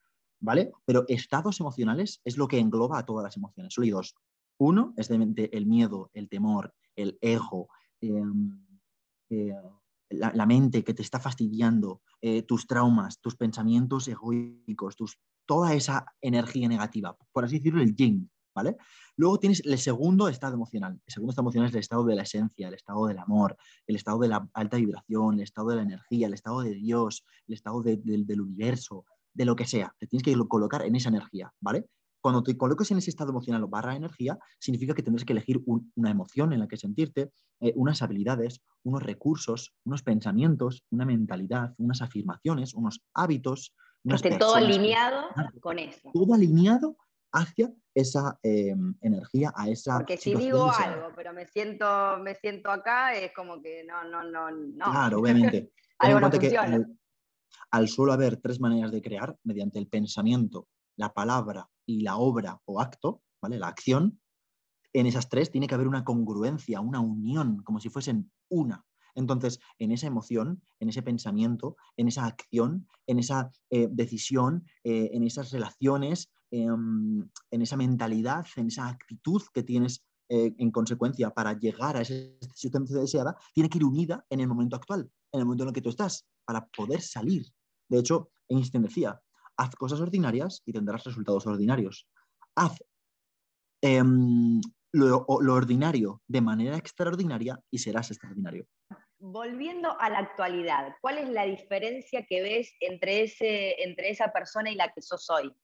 [0.40, 0.72] ¿Vale?
[0.84, 3.74] Pero estados emocionales es lo que engloba a todas las emociones.
[3.74, 4.14] Solo hay dos.
[4.58, 7.68] Uno es el miedo, el temor, el ego,
[8.00, 8.64] em,
[9.30, 9.54] eh,
[10.10, 16.06] la, mente que te está fastidiando, eh, tus traumas, tus pensamientos egoicos, tus, toda esa
[16.20, 18.76] energía negativa, por así decirlo, el yin, ¿vale?
[19.16, 20.98] Luego tienes el segundo estado emocional.
[21.06, 23.96] El segundo estado emocional es el estado de la esencia, el estado del amor, el
[23.96, 27.54] estado de la alta vibración, el estado de la energía, el estado de Dios, el
[27.54, 29.94] estado del universo, de lo que sea.
[29.98, 31.84] Te tienes que colocar en esa energía, ¿vale?
[32.22, 35.62] Cuando te coloques en ese estado emocional o barra energía, significa que tendrás que elegir
[35.66, 41.74] una emoción en la que sentirte, eh, unas habilidades, unos recursos, unos pensamientos, una mentalidad,
[41.78, 43.74] unas afirmaciones, unos hábitos.
[44.02, 45.28] Unas todo alineado
[45.60, 46.10] con eso.
[46.12, 46.96] Todo alineado
[47.32, 49.96] hacia esa em, energía, a esa...
[49.96, 54.22] Porque si digo algo, pero me siento, me siento acá, es como que no, no,
[54.22, 54.90] no, no.
[54.90, 55.72] Claro, obviamente.
[55.98, 56.76] algo no funciona.
[56.76, 56.98] al,
[57.70, 62.60] al solo haber tres maneras de crear, mediante el pensamiento, la palabra y la obra
[62.66, 63.58] o acto, ¿vale?
[63.58, 64.20] La acción,
[64.92, 68.84] en esas tres tiene que haber una congruencia, una unión, como si fuesen una.
[69.14, 75.10] Entonces, en esa emoción, en ese pensamiento, en esa acción, en esa eh, decisión, eh,
[75.14, 81.52] en esas relaciones, en esa mentalidad, en esa actitud que tienes eh, en consecuencia para
[81.52, 82.14] llegar a esa
[82.52, 85.74] situación deseada, tiene que ir unida en el momento actual, en el momento en el
[85.74, 87.46] que tú estás, para poder salir.
[87.88, 89.20] De hecho, Einstein decía,
[89.56, 92.08] haz cosas ordinarias y tendrás resultados ordinarios.
[92.56, 92.76] Haz
[93.82, 94.60] em,
[94.92, 98.66] lo, ordinario de manera extraordinaria y serás extraordinario.
[99.18, 104.70] Volviendo a la actualidad, ¿cuál es la diferencia que ves entre, ese, entre esa persona
[104.70, 105.54] y la que sos hoy?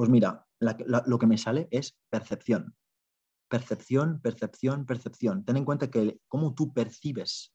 [0.00, 2.74] Pues mira, lo que me sale es percepción.
[3.50, 5.44] Percepción, percepción, percepción.
[5.44, 7.52] Ten en cuenta que cómo tú percibes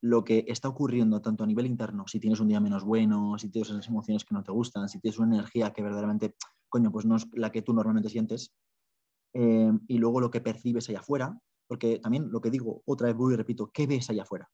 [0.00, 3.50] lo que está ocurriendo tanto a nivel interno, si tienes un día menos bueno, si
[3.50, 6.36] tienes esas emociones que no te gustan, si tienes una energía que verdaderamente,
[6.68, 8.54] coño, pues no es la que tú normalmente sientes,
[9.34, 13.16] eh, y luego lo que percibes allá afuera, porque también lo que digo, otra vez
[13.16, 14.48] voy y repito, ¿qué ves allá afuera?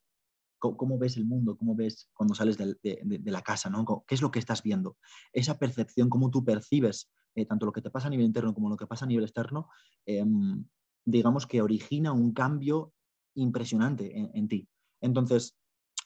[0.58, 1.54] ¿Cómo, ves el mundo?
[1.58, 3.68] ¿Cómo ves cuando sales de, la casa?
[3.68, 3.84] ¿no?
[4.06, 4.96] ¿Qué es lo que estás viendo?
[5.34, 8.68] Esa percepción, cómo tú percibes eh, tanto lo que te pasa a nivel interno como
[8.68, 9.68] lo que pasa a nivel externo,
[10.04, 10.64] em,
[11.04, 12.92] digamos que origina un cambio
[13.34, 14.68] impresionante en ti.
[15.00, 15.56] Entonces,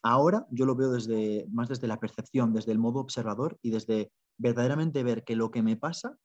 [0.03, 4.13] ahora yo lo veo desde, más desde la percepción, desde el modo observador y desde
[4.39, 6.17] verdaderamente ver que lo que me pasa,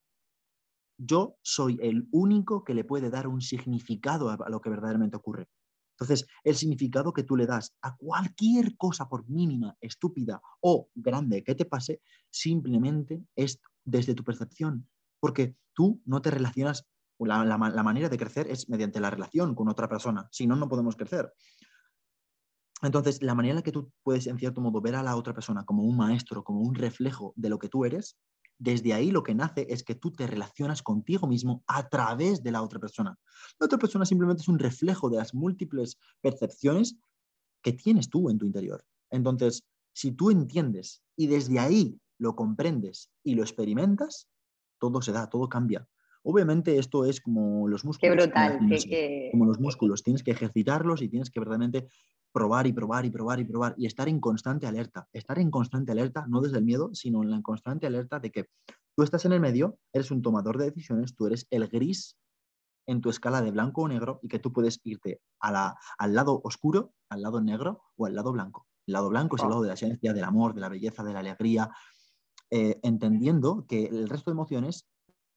[0.98, 5.48] yo soy el único que le puede dar un significado a, lo que verdaderamente ocurre.
[5.98, 11.44] Entonces, el significado que tú le das a cualquier cosa, por mínima, estúpida o grande
[11.44, 14.88] que te pase, simplemente es desde tu percepción.
[15.26, 19.68] Porque tú no te relacionas, la, la manera de crecer es mediante la relación con
[19.70, 20.30] otra persona.
[20.32, 21.34] Si no, no podemos crecer.
[22.84, 25.34] Entonces, la manera en la que tú puedes, en cierto modo, ver a la otra
[25.34, 28.20] persona como un maestro, como un reflejo de lo que tú eres,
[28.60, 32.52] desde ahí lo que nace es que tú te relacionas contigo mismo a través de
[32.52, 33.18] la otra persona.
[33.60, 37.00] La otra persona simplemente es un reflejo de las múltiples percepciones
[37.64, 38.86] que tienes tú en tu interior.
[39.10, 44.28] Entonces, si tú entiendes y desde ahí lo comprendes y lo experimentas,
[44.80, 45.88] todo se da, todo cambia.
[46.24, 48.16] Obviamente esto es como los músculos.
[48.16, 48.60] Qué brutal.
[49.32, 51.88] Como los músculos, tienes que ejercitarlos y tienes que verdaderamente
[52.32, 55.08] probar y probar y probar y probar y estar en constante alerta.
[55.14, 58.50] Estar en constante alerta, no desde el miedo, sino en la constante alerta de que
[58.96, 62.18] tú estás en el medio, eres un tomador de decisiones, tú eres el gris
[62.88, 66.14] en tu escala de blanco o negro y que tú puedes irte a la, al
[66.14, 68.68] lado oscuro, al lado negro o al lado blanco.
[68.88, 71.14] El lado blanco es el lado de la ciencia, del amor, de la belleza, de
[71.14, 71.72] la alegría,
[72.52, 74.88] eh, entendiendo que el resto de emociones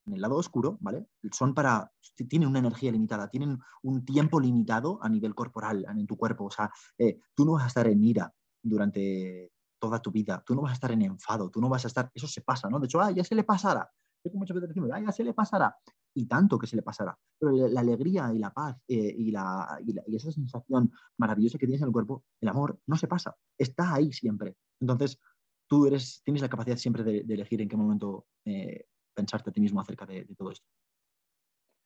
[0.08, 1.06] en el lado oscuro, ¿vale?
[1.32, 1.92] Son para,
[2.28, 6.46] tienen una energía limitada, tienen un tiempo limitado a nivel corporal, en tu cuerpo.
[6.46, 10.54] O sea, eh, tú no vas a estar en ira durante toda tu vida, tú
[10.54, 12.80] no vas a estar en enfado, tú no vas a estar, eso se pasa, ¿no?
[12.80, 13.88] De hecho, ah, ya se le pasará.
[14.32, 15.76] muchas veces decimos, ah, ya se le pasará.
[16.14, 17.16] Y tanto que se le pasará.
[17.38, 21.82] Pero la, alegría y la paz eh, y, la, y, esa sensación maravillosa que tienes
[21.82, 23.36] en el cuerpo, el amor, no se pasa.
[23.56, 24.56] Está ahí siempre.
[24.80, 25.20] Entonces,
[25.68, 29.60] tú eres, tienes la capacidad siempre de, elegir en qué momento eh, pensarte a ti
[29.60, 30.66] mismo acerca de, todo esto.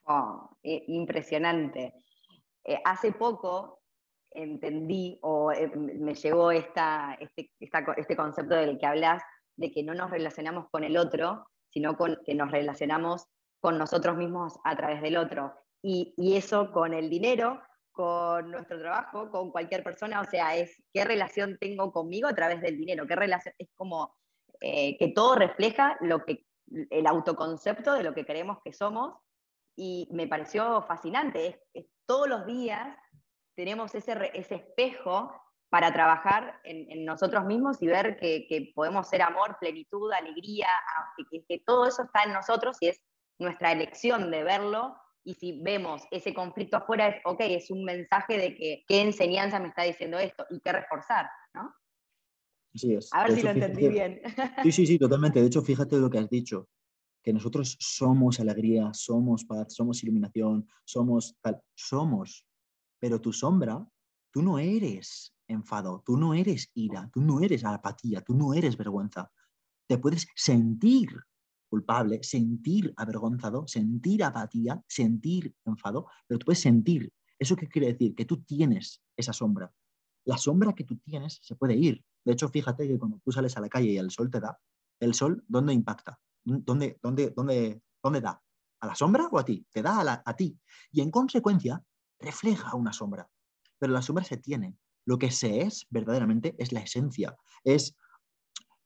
[0.04, 1.94] Oh, impresionante.
[2.64, 3.82] Eh, hace poco
[4.34, 9.22] entendí o eh, me llegó esta, este, este, concepto del que hablas,
[9.56, 13.26] de que no nos relacionamos con el otro, sino con, que nos relacionamos
[13.60, 15.54] con nosotros mismos a través del otro.
[15.82, 17.60] Y, eso con el dinero,
[17.92, 22.60] con nuestro trabajo, con cualquier persona, o sea, es qué relación tengo conmigo a través
[22.60, 24.16] del dinero, qué relación, es como
[24.60, 26.46] eh, que todo refleja lo que
[26.90, 29.14] el autoconcepto de lo que creemos que somos
[29.76, 31.60] y me pareció fascinante.
[32.06, 32.96] todos los días
[33.54, 35.32] tenemos ese, ese espejo
[35.68, 40.68] para trabajar en, nosotros mismos y ver que, podemos ser amor, plenitud, alegría,
[41.30, 43.00] que, que, todo eso está en nosotros y es
[43.38, 44.94] nuestra elección de verlo.
[45.24, 49.60] Y si vemos ese conflicto afuera, es, ok, es un mensaje de que qué enseñanza
[49.60, 51.74] me está diciendo esto y qué reforzar, ¿no?
[53.12, 54.20] A ver si lo entendí bien.
[54.62, 55.40] Sí, sí, sí, totalmente.
[55.40, 56.68] De hecho, fíjate lo que has dicho,
[57.22, 62.46] que nosotros somos alegría, somos paz, somos iluminación, somos tal, somos,
[62.98, 63.86] pero tu sombra,
[64.32, 68.76] tú no eres enfado, tú no eres ira, tú no eres apatía, tú no eres
[68.76, 69.30] vergüenza.
[69.86, 71.10] Te puedes sentir
[71.72, 77.10] culpable, sentir avergonzado, sentir apatía, sentir enfado, pero tú puedes sentir.
[77.38, 78.14] ¿Eso qué quiere decir?
[78.14, 79.72] Que tú tienes esa sombra.
[80.26, 83.56] La sombra que tú tienes se puede ir, de hecho, fíjate que cuando tú sales
[83.56, 84.58] a la calle y el sol te da,
[85.02, 86.20] ¿El sol dónde impacta?
[86.44, 88.40] ¿Dónde, dónde, dónde, dónde da?
[88.80, 89.66] ¿A la sombra o a ti?
[89.72, 90.56] Te da a, a ti.
[90.92, 91.82] Y en consecuencia,
[92.20, 93.28] refleja una sombra.
[93.80, 94.76] Pero la sombra se tiene.
[95.04, 97.36] Lo que se es verdaderamente es la esencia.
[97.64, 97.96] Es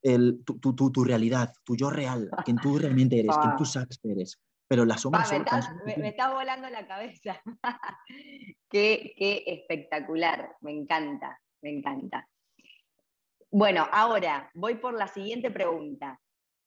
[0.03, 3.99] el, tu, tu, tu, realidad, tu yo real, quien tú realmente eres, quien tú sabes
[3.99, 4.41] que eres.
[4.69, 7.41] Pero la sombra me, está, me, está, volando la cabeza.
[8.71, 12.29] qué, qué espectacular, me encanta, me encanta.
[13.51, 16.21] Bueno, ahora voy por la siguiente pregunta.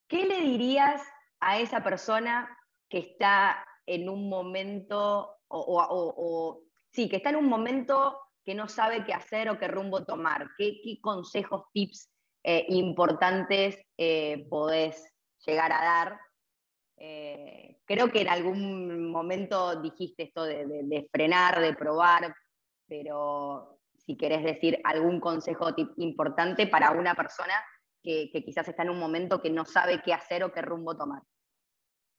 [0.08, 1.02] ¿Qué le dirías
[1.40, 2.58] a esa persona
[2.90, 9.06] que está en un momento, o, sí, que está en un momento que no sabe
[9.06, 10.50] qué hacer o qué rumbo tomar?
[10.58, 12.10] ¿Qué, consejos, tips
[12.44, 15.04] eh, importantes eh, podés
[15.46, 16.20] llegar a dar?
[16.98, 22.36] Eh, creo que en algún momento dijiste esto de frenar, de probar,
[22.88, 27.54] pero si querés decir algún consejo importante para una persona
[28.02, 31.22] que, quizás está en un momento que no sabe qué hacer o qué rumbo tomar.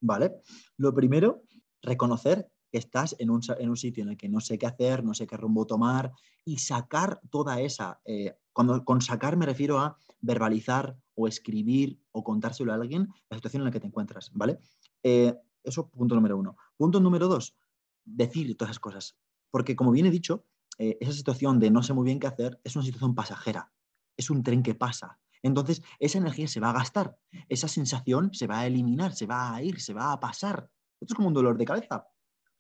[0.01, 0.37] Vale.
[0.77, 1.43] Lo primero,
[1.83, 3.43] reconocer que estás en un,
[3.77, 6.13] sitio en el que no sé qué hacer, no sé qué rumbo tomar
[6.45, 12.23] y sacar toda esa, eh, cuando con sacar me refiero a verbalizar o escribir o
[12.23, 14.59] contárselo a alguien la situación en la que te encuentras, ¿vale?
[15.03, 16.59] Eh, eso punto número uno.
[16.77, 17.57] Punto número dos,
[18.05, 19.17] decir todas esas cosas.
[19.51, 20.45] Porque como bien he dicho,
[20.77, 23.73] eh, esa situación de no sé muy bien qué hacer es una situación pasajera,
[24.15, 25.19] es un tren que pasa.
[25.43, 27.17] Entonces, esa energía se va a gastar,
[27.49, 30.69] esa sensación se va a eliminar, se va a ir, se va a pasar.
[31.01, 32.07] Esto es como un dolor de cabeza.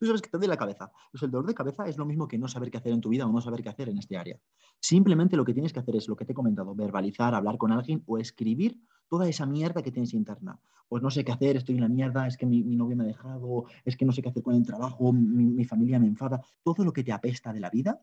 [0.00, 0.90] Tú sabes que te duele la cabeza.
[1.12, 3.10] Pues el dolor de cabeza es lo mismo que no saber qué hacer en tu
[3.10, 4.40] vida o no saber qué hacer en este área.
[4.80, 7.70] Simplemente lo que tienes que hacer es lo que te he comentado, verbalizar, hablar con
[7.70, 10.58] alguien o escribir toda esa mierda que tienes interna.
[10.88, 13.08] Pues no sé qué hacer, estoy en la mierda, es que mi, novio me ha
[13.08, 16.40] dejado, es que no sé qué hacer con el trabajo, mi, familia me enfada.
[16.62, 18.00] Todo lo que te apesta de la vida,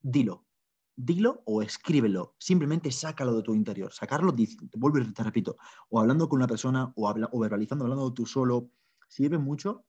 [0.00, 0.46] dilo.
[0.96, 2.34] Dilo o escríbelo.
[2.38, 3.92] Simplemente sácalo de tu interior.
[3.92, 4.46] Sacarlo, te
[4.78, 5.58] vuelvo te repito,
[5.90, 8.70] o hablando con una persona o, o verbalizando, hablando tú solo,
[9.06, 9.84] sirve mucho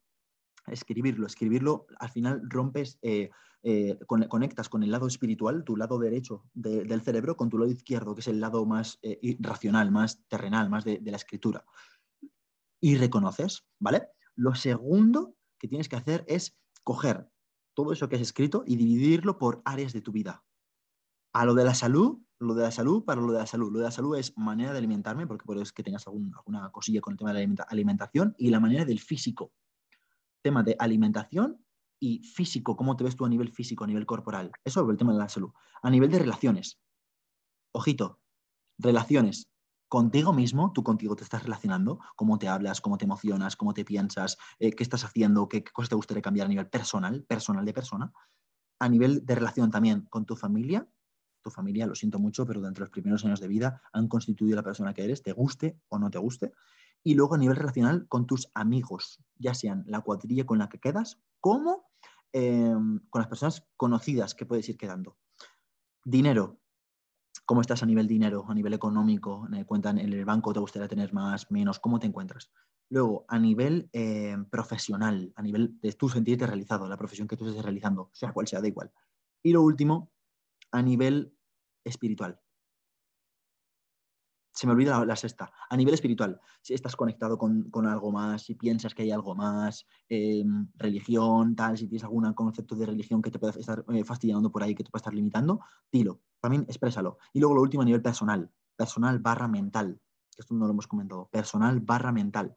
[0.67, 1.27] escribirlo.
[1.27, 3.29] Escribirlo, al final rompes eh,
[3.63, 8.13] eh, conectas con el lado espiritual, tu lado derecho del cerebro, con tu lado izquierdo,
[8.13, 11.65] que es el lado más eh, racional, más terrenal, más de, la escritura.
[12.79, 14.07] Y reconoces, ¿vale?
[14.35, 17.27] Lo segundo que tienes que hacer es coger
[17.73, 20.43] todo eso que has escrito y dividirlo por áreas de tu vida.
[21.33, 23.71] A lo de la salud, lo de la salud para lo de la salud.
[23.71, 26.69] Lo de la salud es manera de alimentarme, porque por eso es que tengas alguna
[26.71, 29.51] cosilla con el tema de la alimentación, y la manera del físico.
[30.45, 31.65] Tema de alimentación
[31.99, 34.51] y físico, cómo te ves tú a nivel físico, a nivel corporal.
[34.63, 35.49] Eso es el tema de la salud.
[35.81, 36.79] A nivel de relaciones.
[37.71, 38.19] Ojito,
[38.77, 39.49] relaciones
[39.87, 43.83] contigo mismo, tú contigo te estás relacionando, cómo te hablas, cómo te emocionas, cómo te
[43.83, 47.73] piensas, eh, qué estás haciendo, qué, cosas te gustaría cambiar a nivel personal, personal de
[47.73, 48.13] persona.
[48.79, 50.87] A nivel de relación también con tu familia,
[51.41, 54.63] tu familia, lo siento mucho, pero durante los primeros años de vida han constituido la
[54.63, 56.51] persona que eres, te guste o no te guste.
[57.07, 60.79] Y luego a nivel relacional con tus amigos, ya sean la cuadrilla con la que
[60.79, 61.85] quedas como
[62.33, 65.15] em, con las personas conocidas que puedes ir quedando.
[66.03, 66.59] Dinero.
[67.45, 69.47] ¿Cómo estás a nivel dinero, a nivel económico?
[69.53, 71.79] ¿En cuenta en el banco te gustaría tener más, menos?
[71.79, 72.49] ¿Cómo te encuentras?
[72.89, 77.47] Luego, a nivel em, profesional, a nivel de tú sentirte realizado, la profesión que tú
[77.47, 78.91] estés realizando, sea cual sea, da igual.
[79.43, 80.11] Y lo último,
[80.71, 81.37] a nivel
[81.83, 82.41] espiritual
[84.55, 88.55] se me olvida la, sexta, a nivel espiritual, si estás conectado con, algo más, si
[88.55, 93.31] piensas que hay algo más, em, religión, tal, si tienes algún concepto de religión que
[93.31, 95.59] te pueda estar eh, fastidiando por ahí, que te pueda estar limitando,
[95.91, 97.17] dilo, también exprésalo.
[97.33, 99.99] Y luego lo último a nivel personal, personal barra mental,
[100.37, 102.55] esto no lo hemos comentado, personal barra mental.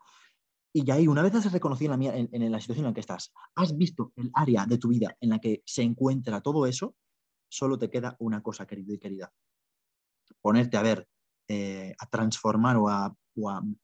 [0.73, 3.33] Y ahí, una vez has reconocido en la, en la situación en la que estás,
[3.57, 6.95] has visto el área de tu vida en la que se encuentra todo eso,
[7.49, 9.33] solo te queda una cosa, querido y querida.
[10.41, 11.09] Ponerte a ver
[11.49, 13.15] eh, a transformar o a,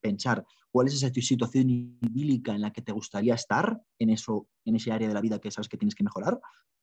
[0.01, 4.75] pensar cuál es esa situación idílica en la que te gustaría estar en, eso, en
[4.75, 6.41] ese área de la vida que sabes que tienes que mejorar,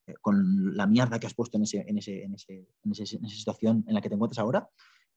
[0.08, 3.94] eh, con la mierda que has puesto en, ese, en, ese, en, esa situación en
[3.94, 4.70] la que te encuentras ahora,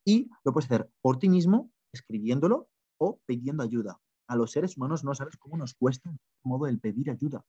[0.05, 4.00] y lo puedes hacer por ti mismo, escribiéndolo o pidiendo ayuda.
[4.27, 7.44] A los seres humanos no sabes cómo nos cuesta el modo el pedir ayuda.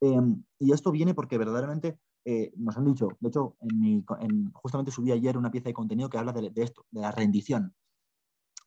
[0.00, 5.12] Em, y esto viene porque verdaderamente eh, nos han dicho, de hecho, en justamente subí
[5.12, 7.74] ayer una pieza de contenido que habla de, esto, de la rendición.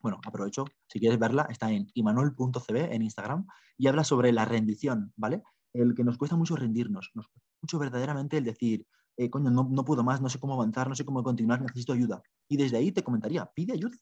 [0.00, 3.46] Bueno, aprovecho, si quieres verla, está en imanuel.cb en Instagram
[3.78, 5.42] y habla sobre la rendición, ¿vale?
[5.72, 8.86] El que nos cuesta mucho rendirnos, nos cuesta mucho verdaderamente el decir,
[9.16, 11.92] eh, coño, no, no puedo más, no sé cómo avanzar, no sé cómo continuar, necesito
[11.92, 12.22] ayuda.
[12.48, 13.96] Y desde ahí te comentaría, pide ayuda.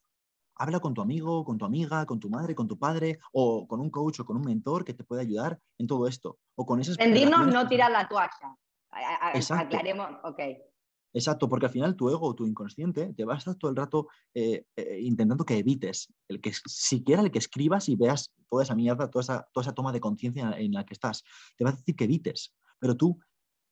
[0.56, 3.80] Habla con tu amigo, con tu amiga, con tu madre, con tu padre, o con
[3.80, 6.38] un coach o con un mentor que te pueda ayudar en todo esto.
[6.54, 8.56] O con esas Rendirnos no tirar la toalla.
[8.92, 10.40] Aclaremos, ok.
[11.14, 13.76] Exacto, porque al final tu ego, o tu inconsciente, te va a estar todo el
[13.76, 18.62] rato eh, eh, intentando que evites, el que siquiera el que escribas y veas toda
[18.62, 21.22] esa mierda, toda esa, toda esa toma de conciencia en la que estás,
[21.56, 23.18] te va a decir que evites, pero tú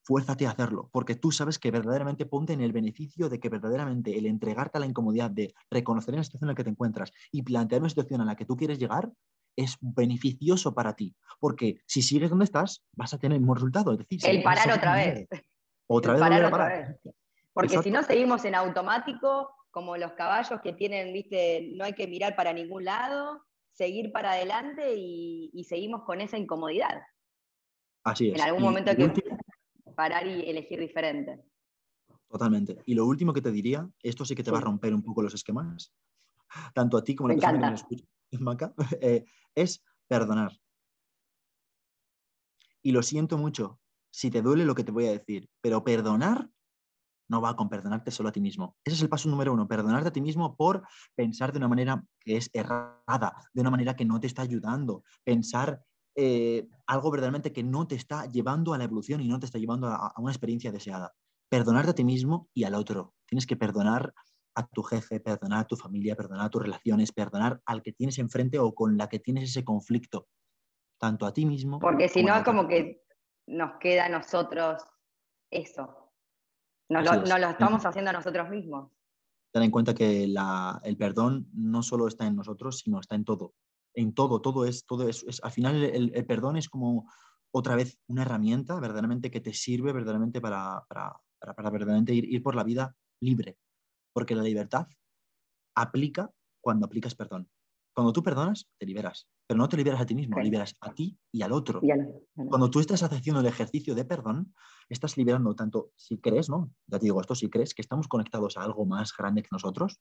[0.03, 4.18] fuérzate a hacerlo, porque tú sabes que verdaderamente ponte en el beneficio de que verdaderamente
[4.18, 7.43] el entregarte a la incomodidad de reconocer la situación en la que te encuentras y
[7.43, 9.11] plantear una situación a la que tú quieres llegar,
[9.61, 13.93] es beneficioso para ti, porque si sigues donde estás, vas a tener el mismo resultado.
[13.93, 15.29] Es decir, el parar otra vez.
[15.87, 16.21] Otra vez.
[16.21, 17.15] Parar otra vez.
[17.53, 22.07] Porque si no seguimos en automático, como los caballos que tienen, viste, no hay que
[22.07, 27.03] mirar para ningún lado, seguir para adelante y, seguimos con esa incomodidad.
[28.05, 28.35] Así es.
[28.35, 29.23] En algún momento hay que
[29.95, 31.41] parar y elegir diferente.
[32.29, 32.79] Totalmente.
[32.87, 35.23] Y lo último que te diría, esto sí que te va a romper un poco
[35.23, 35.93] los esquemas,
[36.73, 38.05] tanto a ti como a la persona que me escucha,
[39.01, 39.24] Eh,
[39.55, 40.53] es perdonar.
[42.83, 46.49] Y lo siento mucho si te duele lo que te voy a decir, pero perdonar
[47.28, 48.76] no va con perdonarte solo a ti mismo.
[48.85, 50.83] Ese es el paso número uno, perdonarte a ti mismo por
[51.14, 55.05] pensar de una manera que es errada, de una manera que no te está ayudando,
[55.22, 55.85] pensar
[56.16, 59.59] eh, algo verdaderamente que no te está llevando a la evolución y no te está
[59.59, 61.12] llevando a, una experiencia deseada.
[61.49, 63.14] Perdonarte a ti mismo y al otro.
[63.26, 64.12] Tienes que perdonar
[64.55, 68.19] a tu jefe, perdonar a tu familia, perdonar a tus relaciones, perdonar al que tienes
[68.19, 70.29] enfrente o con la que tienes ese conflicto,
[70.99, 71.79] tanto a ti mismo.
[71.79, 73.05] Porque si no, es como que
[73.47, 74.83] nos queda a nosotros
[75.51, 76.01] eso,
[76.91, 78.91] no lo, estamos haciendo a nosotros mismos.
[79.53, 83.55] Ten en cuenta que el perdón no solo está en nosotros, sino está en todo.
[83.95, 87.11] En todo, todo es, todo es, al final el, perdón es como
[87.53, 92.55] otra vez una herramienta verdaderamente que te sirve verdaderamente para, para, verdaderamente ir, ir por
[92.55, 93.57] la vida libre.
[94.13, 94.87] Porque la libertad
[95.77, 96.31] aplica
[96.61, 97.49] cuando aplicas perdón.
[97.95, 101.19] Cuando tú perdonas, te liberas, pero no te liberas a ti mismo, liberas a ti
[101.33, 101.81] y al otro.
[102.49, 104.55] Cuando tú estás haciendo el ejercicio de perdón,
[104.89, 106.73] estás liberando tanto, si crees, ¿no?
[106.87, 110.01] Ya te digo esto, si crees que estamos conectados a algo más grande que nosotros,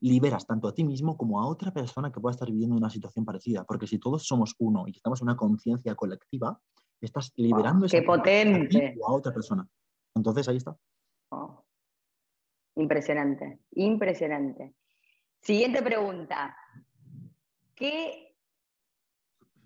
[0.00, 3.24] liberas tanto a ti mismo como a otra persona que pueda estar viviendo una situación
[3.24, 3.64] parecida.
[3.64, 6.58] Porque si todos somos uno y estamos en una conciencia colectiva,
[7.00, 8.96] estás liberando ¡Qué potente!
[9.06, 9.68] A, a otra persona.
[10.14, 10.76] Entonces ahí está.
[12.76, 14.74] Impresionante, impresionante.
[15.40, 16.56] Siguiente pregunta.
[17.74, 18.36] ¿Qué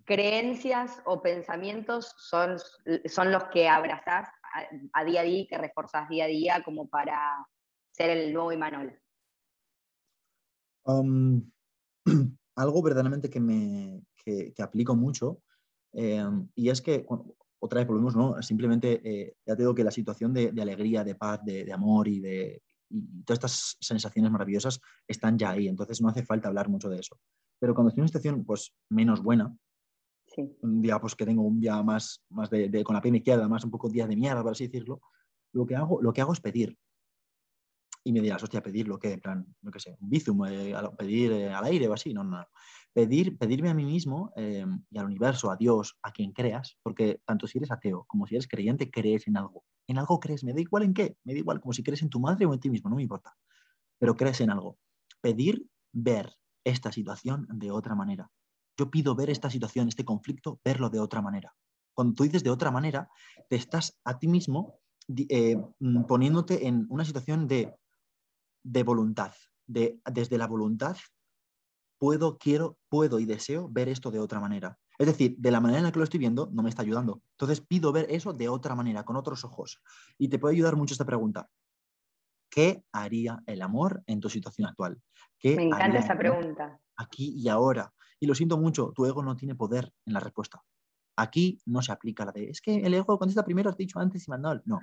[0.05, 2.57] creencias o pensamientos son,
[3.05, 4.29] son los que abrazás
[4.93, 7.47] a, día a día y que reforzás día a día como para
[7.93, 8.99] ser el nuevo Imanol?
[10.85, 11.51] Um,
[12.57, 15.43] algo verdaderamente que me que, aplico mucho
[15.93, 17.07] em, y es que
[17.59, 18.41] otra vez volvemos, ¿no?
[18.43, 22.21] Simplemente eh, ya te digo que la situación de, alegría, de paz, de, amor y
[22.21, 26.89] de y todas estas sensaciones maravillosas están ya ahí, entonces no hace falta hablar mucho
[26.89, 27.19] de eso.
[27.59, 29.55] Pero cuando estoy en una situación pues, menos buena,
[30.63, 33.65] un día pues, que tengo un día más, más de, con la pierna izquierda, más
[33.65, 35.01] un poco día de mierda, por así decirlo,
[35.53, 36.77] lo que hago, lo que hago es pedir.
[38.03, 40.75] Y me dirás, hostia, pedir lo que, en plan, no que sé, un bizum, eh,
[40.97, 42.47] pedir eh, al aire o así, no, no.
[42.93, 47.21] Pedir, pedirme a mí mismo eh, y al universo, a Dios, a quien creas, porque
[47.25, 49.65] tanto si eres ateo como si eres creyente, crees en algo.
[49.87, 52.09] En algo crees, me da igual en qué, me da igual, como si crees en
[52.09, 53.37] tu madre o en ti mismo, no me importa.
[53.99, 54.79] Pero crees en algo.
[55.21, 56.33] Pedir, ver,
[56.65, 58.31] esta situación de otra manera.
[58.77, 61.55] Yo pido ver esta situación, este conflicto, verlo de otra manera.
[61.95, 63.09] Cuando tú dices de otra manera,
[63.49, 67.75] te estás a ti mismo mm, poniéndote en una situación de,
[68.63, 69.33] de voluntad.
[69.67, 70.97] De, desde la voluntad
[71.99, 74.79] puedo, quiero, puedo y deseo ver esto de otra manera.
[74.99, 77.23] Es decir, de la manera en la que lo estoy viendo no me está ayudando.
[77.33, 79.81] Entonces pido ver eso de otra manera, con otros ojos.
[80.19, 81.49] Y te puede ayudar mucho esta pregunta.
[82.51, 85.01] ¿Qué haría el amor en tu situación actual?
[85.45, 86.81] Me encanta esa pregunta.
[86.97, 87.93] Aquí y ahora.
[88.19, 90.63] Y lo siento mucho, tu ego no tiene poder en la respuesta.
[91.17, 94.27] Aquí no se aplica la de, es que el ego contesta primero, has dicho antes
[94.27, 94.61] y mandado.
[94.65, 94.81] No.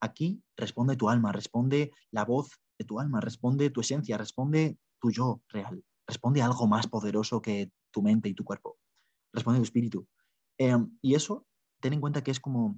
[0.00, 5.42] Aquí responde tu alma, responde la voz tu alma, responde tu esencia, responde tu yo
[5.48, 8.78] real, responde algo más poderoso que tu mente y tu cuerpo,
[9.32, 10.06] responde tu espíritu.
[10.58, 11.46] Em, y eso,
[11.80, 12.76] ten en cuenta que es como,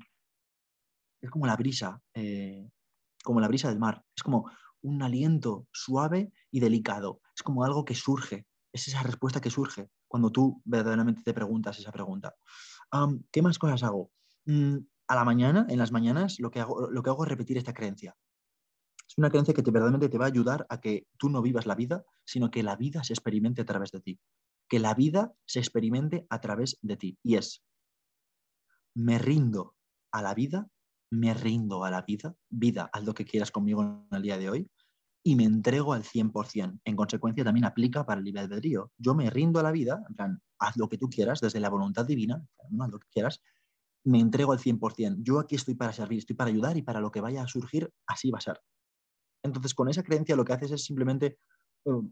[1.20, 2.68] es como la brisa, eh,
[3.24, 4.04] como la brisa del mar.
[4.16, 4.50] Es como
[4.82, 7.20] un aliento suave y delicado.
[7.34, 8.46] Es como algo que surge.
[8.72, 12.34] Es esa respuesta que surge cuando tú verdaderamente te preguntas esa pregunta.
[13.30, 14.10] ¿Qué más cosas hago?
[14.44, 14.78] Mm,
[15.08, 17.74] a la mañana, en las mañanas, lo que, hago, lo que hago es repetir esta
[17.74, 18.16] creencia.
[19.12, 21.66] Es una creencia que te, verdaderamente te va a ayudar a que tú no vivas
[21.66, 24.20] la vida, sino que la vida se experimente a través de ti.
[24.68, 27.18] Que la vida se experimente a través de ti.
[27.22, 27.62] Y es,
[28.94, 29.76] me rindo
[30.10, 30.68] a la vida
[31.12, 34.48] me rindo a la vida, vida, haz lo que quieras conmigo en el día de
[34.48, 34.70] hoy,
[35.22, 36.80] y me entrego al 100%.
[36.84, 38.90] En consecuencia, también aplica para el libre albedrío.
[38.96, 41.68] Yo me rindo a la vida, en plan, haz lo que tú quieras, desde la
[41.68, 43.42] voluntad divina, haz lo que quieras,
[44.04, 45.18] me entrego al 100%.
[45.18, 47.92] Yo aquí estoy para servir, estoy para ayudar y para lo que vaya a surgir,
[48.06, 48.58] así va a ser.
[49.42, 51.38] Entonces, con esa creencia lo que haces es simplemente
[51.84, 52.02] uh,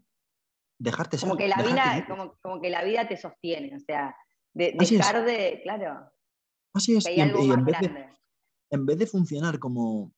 [0.78, 1.28] dejarte ser.
[1.28, 2.06] Como que, la vida,
[2.42, 4.14] como, que la vida te sostiene, o sea,
[4.52, 6.10] de, dejar de, claro.
[6.72, 8.08] Así es, y, en, vez de,
[8.70, 10.12] en vez de funcionar como,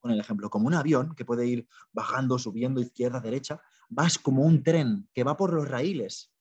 [0.00, 4.42] con el ejemplo, como un avión que puede ir bajando, subiendo, izquierda, derecha, vas como
[4.42, 6.32] un tren que va por los raíles,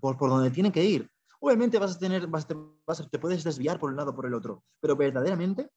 [0.00, 1.10] por, por donde tiene que ir.
[1.40, 4.64] Obviamente vas a tener, vas, te, puedes desviar por un lado o por el otro,
[4.80, 5.70] pero verdaderamente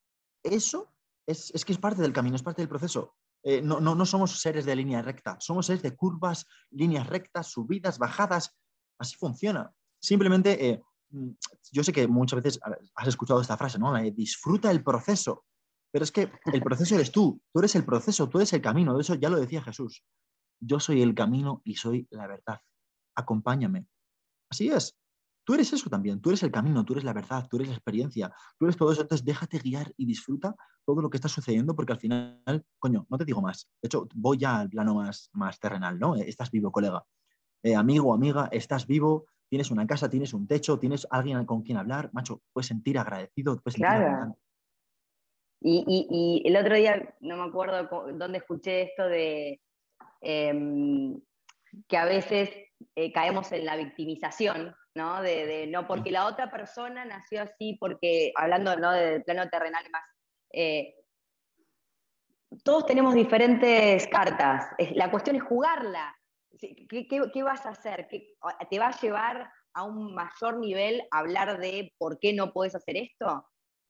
[0.44, 0.94] eso
[1.30, 3.16] es, que es parte del camino, es parte del proceso.
[3.44, 7.48] Eh, no, no, no, somos seres de línea recta, somos seres de curvas, líneas rectas,
[7.48, 8.58] subidas, bajadas.
[8.98, 9.72] Así funciona.
[10.02, 11.30] Simplemente, eh, mm,
[11.72, 12.60] yo sé que muchas veces
[12.96, 13.94] has escuchado esta frase, ¿no?
[14.12, 15.46] disfruta el proceso.
[15.92, 18.94] Pero es que el proceso eres tú, tú eres el proceso, tú eres el camino.
[18.94, 20.04] De eso ya lo decía Jesús.
[20.60, 22.62] Yo soy el camino y soy la verdad.
[23.16, 23.88] Acompáñame.
[24.52, 24.99] Así es.
[25.50, 27.74] Tú eres eso también, tú eres el camino, tú eres la verdad, tú eres la
[27.74, 29.02] experiencia, tú eres todo eso.
[29.02, 33.18] Entonces déjate guiar y disfruta todo lo que está sucediendo porque al final, coño, no
[33.18, 33.68] te digo más.
[33.82, 36.16] De hecho, voy ya al plano más, más terrenal, ¿no?
[36.16, 37.04] Estás vivo, colega.
[37.64, 41.80] Eh, amigo, amiga, estás vivo, tienes una casa, tienes un techo, tienes alguien con quien
[41.80, 44.38] hablar, macho, puedes sentir agradecido, puedes sentir claro.
[45.62, 49.60] Y, el otro día, no me acuerdo dónde escuché esto de
[50.22, 51.20] em,
[51.88, 52.52] que a veces
[52.96, 55.22] eh, caemos en la victimización, ¿no?
[55.22, 58.92] De, no, porque la otra persona nació así, porque, hablando ¿no?
[58.92, 60.04] del plano terrenal más,
[60.52, 60.96] eh,
[62.64, 64.68] todos tenemos diferentes cartas.
[64.96, 66.16] La cuestión es jugarla.
[66.60, 68.08] ¿Qué, vas a hacer?
[68.70, 72.98] ¿Te va a llevar a un mayor nivel hablar de por qué no puedes hacer
[72.98, 73.48] esto?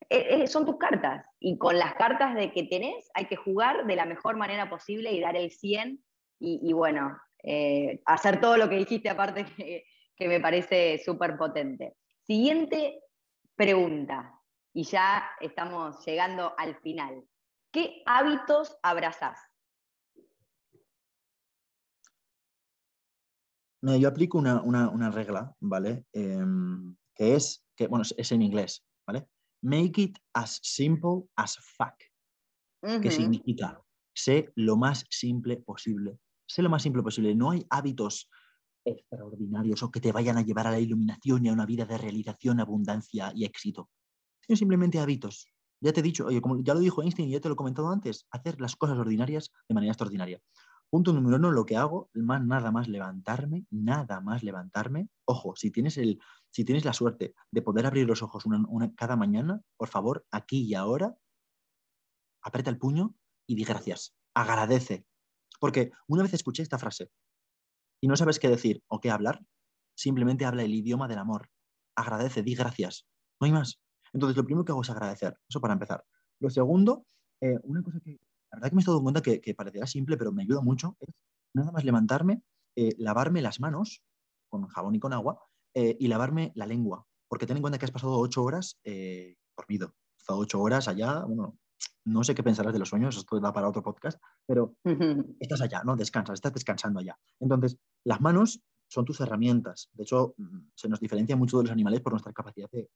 [0.09, 1.25] Eh, eh, son tus cartas.
[1.39, 5.11] Y con las cartas de que tenés hay que jugar de la mejor manera posible
[5.11, 6.03] y dar el 100
[6.41, 9.45] y, bueno, eh, hacer todo lo que dijiste aparte
[10.20, 11.95] que, me parece súper potente.
[12.22, 13.01] Siguiente
[13.55, 14.39] pregunta,
[14.74, 17.24] y ya estamos llegando al final.
[17.72, 19.39] ¿Qué hábitos abrazás?
[23.82, 26.05] yo aplico una, regla, ¿vale?
[26.11, 29.28] Em, que es, que, bueno, es en inglés, ¿vale?
[29.61, 31.95] Make it as simple as fuck.
[33.01, 33.82] Que significa,
[34.13, 36.20] sé lo más simple posible.
[36.47, 37.36] Sé lo más simple posible.
[37.36, 38.30] No hay hábitos
[38.86, 41.97] extraordinarios o que te vayan a llevar a la iluminación y a una vida de
[41.97, 43.89] realización, abundancia y éxito.
[44.41, 45.47] Sino simplemente hábitos.
[45.82, 47.57] Ya te he dicho, oye, como ya lo dijo Einstein y ya te lo he
[47.57, 50.41] comentado antes, hacer las cosas ordinarias de manera extraordinaria.
[50.89, 55.07] Punto número uno, lo que hago, más nada más levantarme, nada más levantarme.
[55.25, 56.19] Ojo, si tienes el,
[56.49, 60.63] si tienes la suerte de poder abrir los ojos una, cada mañana, por favor, aquí
[60.63, 61.15] y ahora,
[62.41, 63.15] aprieta el puño
[63.47, 64.15] y di gracias.
[64.34, 65.05] Agradece.
[65.59, 67.11] Porque una vez escuché esta frase
[68.01, 69.41] y no sabes qué decir o qué hablar,
[69.95, 71.49] simplemente habla el idioma del amor.
[71.95, 73.05] Agradece, di gracias.
[73.39, 73.79] No hay más.
[74.13, 75.37] Entonces, lo primero que hago es agradecer.
[75.47, 76.03] Eso para empezar.
[76.39, 77.05] Lo segundo,
[77.41, 78.19] eh, una cosa que
[78.51, 81.13] la verdad que me he dado cuenta que, parecerá simple, pero me ayuda mucho, es
[81.53, 82.41] nada más levantarme,
[82.75, 84.01] eh, lavarme las manos
[84.49, 85.39] con jabón y con agua
[85.75, 88.79] eh, y lavarme la lengua, porque ten en cuenta que has pasado ocho horas
[89.55, 89.93] dormido.
[90.15, 91.59] Has estado ocho horas allá, bueno,
[92.05, 94.75] no sé qué pensarás de los sueños, esto da para otro podcast, pero
[95.39, 95.95] estás allá, ¿no?
[95.95, 97.17] Descansas, estás descansando allá.
[97.39, 99.89] Entonces, las manos son tus herramientas.
[99.93, 102.89] De hecho, mm, se nos diferencia mucho de los animales por nuestra capacidad de,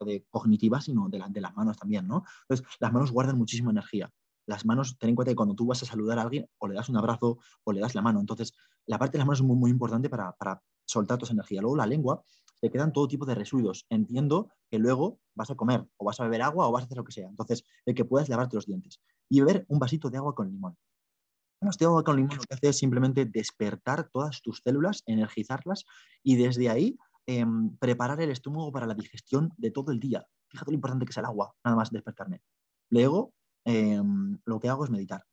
[0.00, 2.24] de cognitiva, sino de, de, las manos también, ¿no?
[2.48, 4.12] Entonces, las manos guardan muchísima energía.
[4.46, 6.74] Las manos, ten en cuenta que cuando tú vas a saludar a alguien, o le
[6.74, 8.20] das un abrazo o le das la mano.
[8.20, 8.52] Entonces,
[8.86, 11.60] la parte de las manos es muy, muy importante para, para soltar tu energía.
[11.60, 12.24] Luego la lengua,
[12.62, 13.86] te quedan todo tipo de residuos.
[13.90, 16.96] Entiendo que luego vas a comer o vas a beber agua o vas a hacer
[16.96, 17.28] lo que sea.
[17.28, 20.76] Entonces, el que puedas lavarte los dientes y beber un vasito de agua con limón.
[21.60, 25.84] Vasito de agua con limón lo que hace es simplemente despertar todas tus células, energizarlas
[26.22, 26.96] y desde ahí
[27.26, 30.24] em, preparar el estómago para la digestión de todo el día.
[30.48, 32.42] Fíjate lo importante que es el agua, nada más despertarme.
[32.90, 33.34] Luego,
[33.64, 35.24] em, lo que hago es meditar.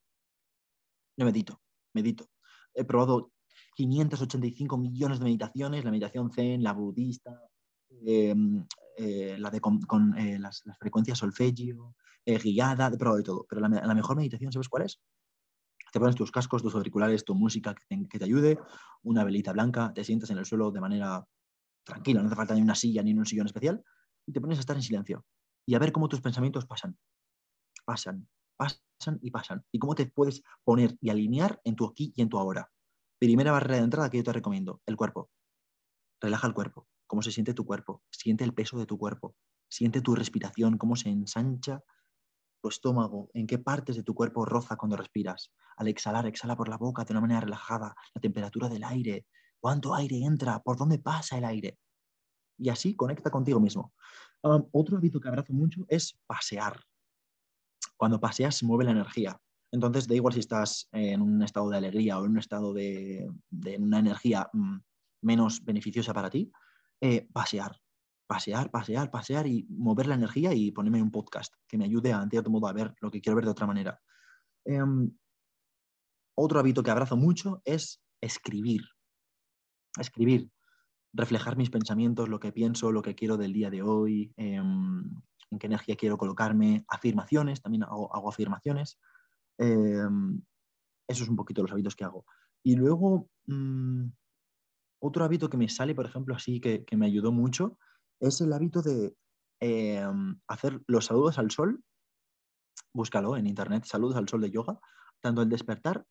[1.15, 1.61] Yo medito,
[1.93, 2.25] medito.
[2.73, 3.31] He probado
[3.79, 7.41] 585 millones de meditaciones, la meditación zen, la budista,
[8.05, 8.65] em,
[8.97, 13.45] eh, la de con, eh, las, frecuencias solfegio, eh, guiada, he probado de todo.
[13.47, 14.99] Pero la, mejor meditación, ¿sabes cuál es?
[15.93, 18.59] Te pones tus cascos, tus auriculares, tu música que te, que te, ayude,
[19.03, 21.25] una velita blanca, te sientas en el suelo de manera
[21.85, 23.81] tranquila, no hace falta ni una silla ni un sillón especial,
[24.25, 25.25] y te pones a estar en silencio
[25.65, 26.97] y a ver cómo tus pensamientos pasan,
[27.85, 28.27] pasan,
[28.57, 32.27] pasan y pasan, y cómo te puedes poner y alinear en tu aquí y en
[32.27, 32.69] tu ahora.
[33.19, 35.29] Primera barrera de entrada que yo te recomiendo, el cuerpo.
[36.21, 39.35] Relaja el cuerpo, cómo se siente tu cuerpo, siente el peso de tu cuerpo,
[39.69, 41.83] siente tu respiración, cómo se ensancha
[42.61, 45.51] tu estómago, en qué partes de tu cuerpo roza cuando respiras.
[45.75, 49.25] Al exhalar, exhala por la boca de una manera relajada, la temperatura del aire,
[49.59, 51.77] cuánto aire entra, por dónde pasa el aire.
[52.57, 53.93] Y así conecta contigo mismo.
[54.41, 56.81] otro hábito que abrazo mucho es pasear.
[57.97, 59.39] Cuando paseas se mueve la energía.
[59.71, 63.29] Entonces, da igual si estás en un estado de alegría o en un estado de,
[63.77, 64.77] una energía mm,
[65.21, 66.51] menos beneficiosa para ti,
[67.01, 67.79] eh, pasear,
[68.27, 72.25] pasear, pasear, pasear y mover la energía y ponerme un podcast que me ayude a,
[72.25, 74.01] de modo, a ver lo que quiero ver de otra manera.
[74.65, 75.11] Em,
[76.35, 78.81] otro hábito que abrazo mucho es escribir.
[79.99, 80.51] Escribir,
[81.13, 85.03] reflejar mis pensamientos, lo que pienso, lo que quiero del día de hoy, em,
[85.51, 88.99] en qué energía quiero colocarme, afirmaciones, también hago, afirmaciones.
[89.59, 90.41] Em,
[91.07, 92.25] eso es un poquito los hábitos que hago.
[92.63, 94.05] Y luego, mm,
[95.01, 97.77] otro hábito que me sale, por ejemplo, así que, me ayudó mucho,
[98.21, 99.15] es el hábito de
[99.61, 101.83] em, hacer los saludos al sol.
[102.93, 104.79] Búscalo en internet, saludos al sol de yoga,
[105.21, 106.05] tanto el despertar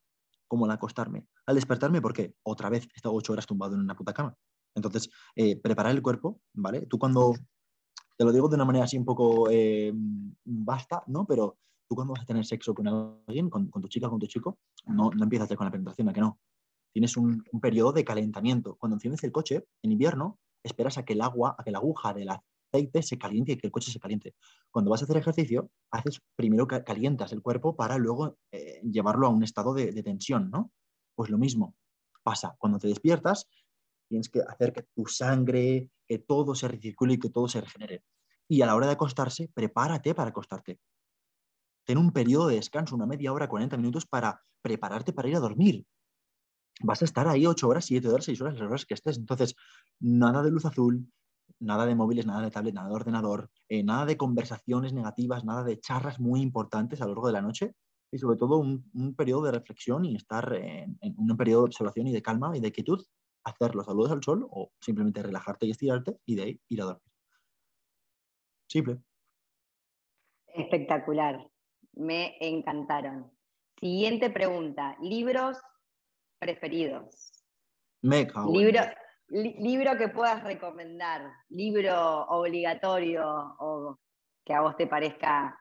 [0.46, 1.26] como al acostarme.
[1.46, 4.36] Al despertarme, porque otra vez he estado ocho horas tumbado en una puta cama.
[4.74, 6.86] Entonces, eh, preparar el cuerpo, ¿vale?
[6.86, 7.34] Tú cuando,
[8.16, 9.92] te lo digo de una manera así un poco eh,
[10.44, 11.26] basta, ¿no?
[11.26, 11.58] Pero
[11.88, 12.86] tú cuando vas a tener sexo con
[13.26, 16.20] alguien, con, tu chica, con tu chico, no, no empiezas con la penetración, ¿a que
[16.20, 16.38] no?
[16.92, 18.76] Tienes un, periodo de calentamiento.
[18.76, 22.12] Cuando enciendes el coche, en invierno, esperas a que el agua, a que la aguja
[22.12, 24.34] del aceite se caliente y que el coche se caliente.
[24.70, 29.30] Cuando vas a hacer ejercicio, haces primero calientas el cuerpo para luego eh, llevarlo a
[29.30, 30.72] un estado de, de tensión, ¿no?
[31.14, 31.74] Pues lo mismo
[32.22, 32.56] pasa.
[32.58, 33.48] Cuando te despiertas,
[34.08, 38.02] tienes que hacer que tu sangre, que todo se recircule y que todo se regenere.
[38.48, 40.78] Y a la hora de acostarse, prepárate para acostarte.
[41.88, 45.40] Ten un periodo de descanso, una media hora, 40 minutos para prepararte para ir a
[45.40, 45.86] dormir.
[46.82, 49.16] Vas a estar ahí 8 horas, 7 horas, 6 horas, las horas que estés.
[49.16, 49.56] Entonces,
[49.98, 51.10] nada de luz azul,
[51.60, 55.64] nada de móviles, nada de tablet, nada de ordenador, eh, nada de conversaciones negativas, nada
[55.64, 57.74] de charlas muy importantes a lo largo de la noche
[58.12, 62.06] y sobre todo un, periodo de reflexión y estar en, en, un periodo de observación
[62.08, 63.02] y de calma y de quietud
[63.44, 66.84] hacer los saludos al sol o simplemente relajarte y estirarte y de ahí ir a
[66.84, 67.12] dormir.
[68.66, 69.00] Simple.
[70.48, 71.48] Espectacular.
[71.98, 73.30] Me encantaron.
[73.78, 74.96] Siguiente pregunta.
[75.00, 75.58] ¿Libros
[76.38, 77.32] preferidos?
[78.00, 78.80] Libro,
[79.28, 81.30] libro que puedas recomendar.
[81.50, 83.98] Libro obligatorio o
[84.44, 85.58] que a vos te parezca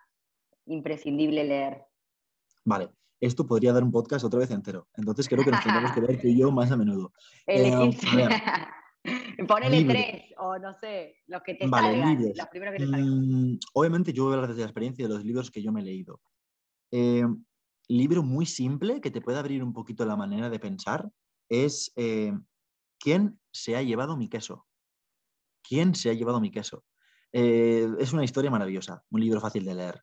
[0.65, 1.85] imprescindible leer.
[2.63, 4.87] Vale esto podría dar un podcast otra vez entero.
[4.95, 7.11] Entonces creo que nos tendremos que ver tú y yo más a menudo.
[7.47, 7.91] Eh,
[9.47, 13.53] Ponele tres, o no sé, los que te salgan, los primeros que te salgan.
[13.53, 15.81] Mm, obviamente yo voy a hablar desde la experiencia de los libros que yo me
[15.81, 16.21] he leído.
[16.91, 17.25] Eh,
[17.89, 21.09] libro muy simple que te puede abrir un poquito la manera de pensar
[21.49, 22.33] es eh,
[22.99, 24.65] ¿Quién se ha llevado mi queso?
[25.63, 26.83] ¿Quién se ha llevado mi queso?
[27.33, 30.01] es una historia maravillosa, un libro fácil de leer.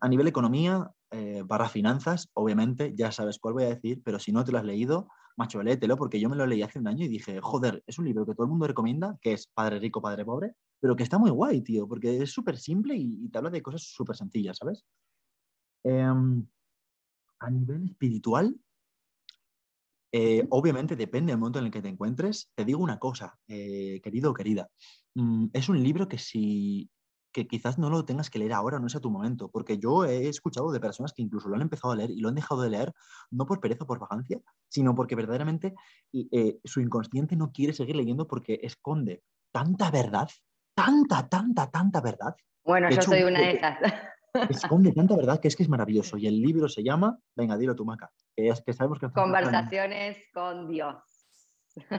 [0.00, 4.30] a nivel economía, eh, barra finanzas, obviamente, ya sabes cuál voy a decir, pero si
[4.30, 7.04] no te lo has leído, macho, léetelo, porque yo me lo leí hace un año
[7.04, 10.02] y dije, joder, es un libro que todo el mundo recomienda, que es Padre Rico,
[10.02, 13.50] Padre Pobre, pero que está muy guay, tío, porque es súper simple y, te habla
[13.50, 14.84] de cosas súper sencillas, ¿sabes?
[15.84, 16.46] Em,
[17.38, 18.54] a nivel espiritual,
[20.12, 22.50] eh, obviamente depende del momento en el que te encuentres.
[22.54, 24.68] Te digo una cosa, eh, querido o querida.
[25.14, 26.90] Mm, es un libro que si,
[27.38, 30.04] que quizás no lo tengas que leer ahora, no es a tu momento, porque yo
[30.04, 32.62] he escuchado de personas que incluso lo han empezado a leer y lo han dejado
[32.62, 32.92] de leer
[33.30, 35.76] no por pereza o por vagancia, sino porque verdaderamente
[36.12, 39.22] eh, su inconsciente no quiere seguir leyendo porque esconde
[39.52, 40.28] tanta verdad,
[40.74, 42.34] tanta, tanta, tanta verdad.
[42.64, 43.78] Bueno, yo soy una de esas.
[44.50, 46.16] Esconde tanta verdad que es que es maravilloso.
[46.16, 49.10] Y el libro se llama, venga, dilo tu maca, que es que sabemos que...
[49.12, 50.96] Conversaciones con Dios.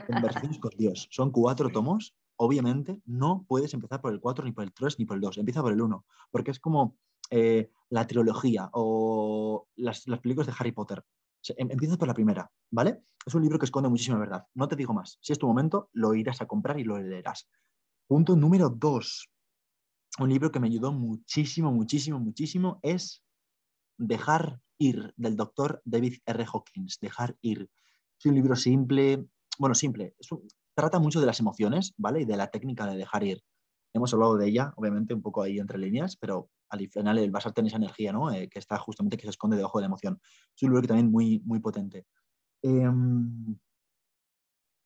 [0.06, 1.08] Conversaciones con Dios.
[1.10, 5.04] Son cuatro tomos obviamente no puedes empezar por el 4, ni por el 3, ni
[5.04, 6.96] por el 2, empieza por el 1, porque es como
[7.30, 11.04] eh, la trilogía o las, películas de Harry Potter.
[11.56, 13.02] Em, empiezas por la primera, ¿vale?
[13.26, 14.46] Es un libro que esconde muchísima verdad.
[14.54, 15.18] No te digo más.
[15.20, 17.46] Si es tu momento, lo irás a comprar y lo leerás.
[18.06, 19.30] Punto número 2.
[20.20, 23.22] Un libro que me ayudó muchísimo, muchísimo, muchísimo es
[23.98, 26.46] Dejar ir, del doctor David R.
[26.50, 26.98] Hawkins.
[27.00, 27.68] Dejar ir.
[28.18, 29.26] Es un libro simple,
[29.58, 32.22] bueno, simple, es un, trata mucho de las emociones, ¿vale?
[32.22, 33.42] Y de la técnica de dejar ir.
[33.92, 37.60] Hemos hablado de ella, obviamente, un poco ahí entre líneas, pero al final el basarte
[37.60, 38.32] en esa energía, ¿no?
[38.32, 40.20] Eh, que está justamente, que se esconde debajo de la emoción.
[40.56, 42.06] Es un libro que también muy, muy potente.
[42.62, 43.58] Em,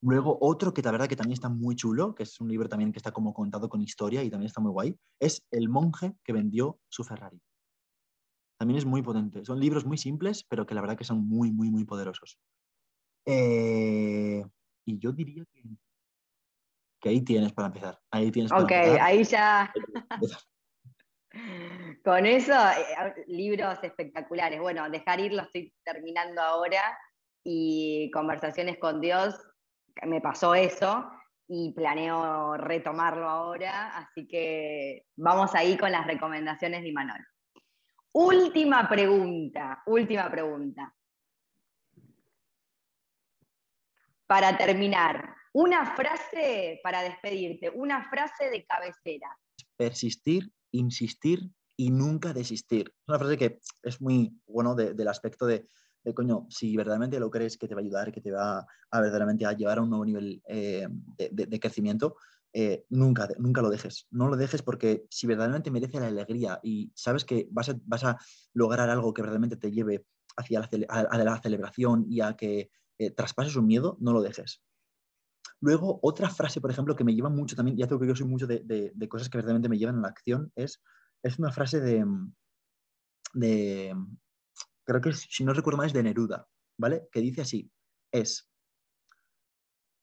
[0.01, 2.93] luego, otro que la verdad que también está muy chulo, que es un libro también
[2.93, 6.33] que está como contado con historia y también está muy guay, es El monje que
[6.33, 7.41] vendió su Ferrari.
[8.59, 9.45] También es muy potente.
[9.45, 12.39] Son libros muy simples, pero que la verdad que son muy, muy, muy poderosos.
[13.27, 14.45] Eh,
[14.85, 15.63] y yo diría que
[17.05, 17.99] que ahí tienes para empezar.
[18.11, 19.71] Ahí tienes ok, ahí ya.
[22.03, 24.59] Con eso, eh, libros espectaculares.
[24.59, 26.81] Bueno, dejar ir lo estoy terminando ahora
[27.45, 29.39] y conversaciones con Dios,
[30.07, 31.11] me pasó eso
[31.47, 37.27] y planeo retomarlo ahora, así que vamos ahí con las recomendaciones de Imanol.
[38.13, 40.95] Última pregunta, última pregunta.
[44.27, 49.39] Para terminar, una frase para despedirte, una frase de cabecera.
[49.77, 52.89] Persistir, insistir y nunca desistir.
[52.89, 55.67] Es una frase que es muy bueno del aspecto de,
[56.15, 59.47] coño, si verdaderamente lo crees que te va a ayudar, que te va a verdaderamente
[59.47, 60.87] a llevar a un nuevo nivel eh,
[61.19, 62.17] de, crecimiento,
[62.53, 64.07] eh, nunca, nunca lo dejes.
[64.11, 67.69] No lo dejes porque si verdaderamente merece la alegría y sabes que vas
[68.05, 68.19] a,
[68.55, 70.05] lograr algo que verdaderamente te lleve
[70.37, 74.63] hacia la celebración y a que eh, traspases un miedo, no lo dejes.
[75.61, 78.27] Luego, otra frase, por ejemplo, que me lleva mucho también, ya tengo que yo soy
[78.27, 80.83] mucho de, cosas que verdaderamente me llevan a la acción, es,
[81.23, 82.05] es una frase de,
[83.33, 83.95] de,
[84.85, 87.09] creo que si no recuerdo mal es de Neruda, ¿vale?
[87.11, 87.71] Que dice así,
[88.13, 88.49] es,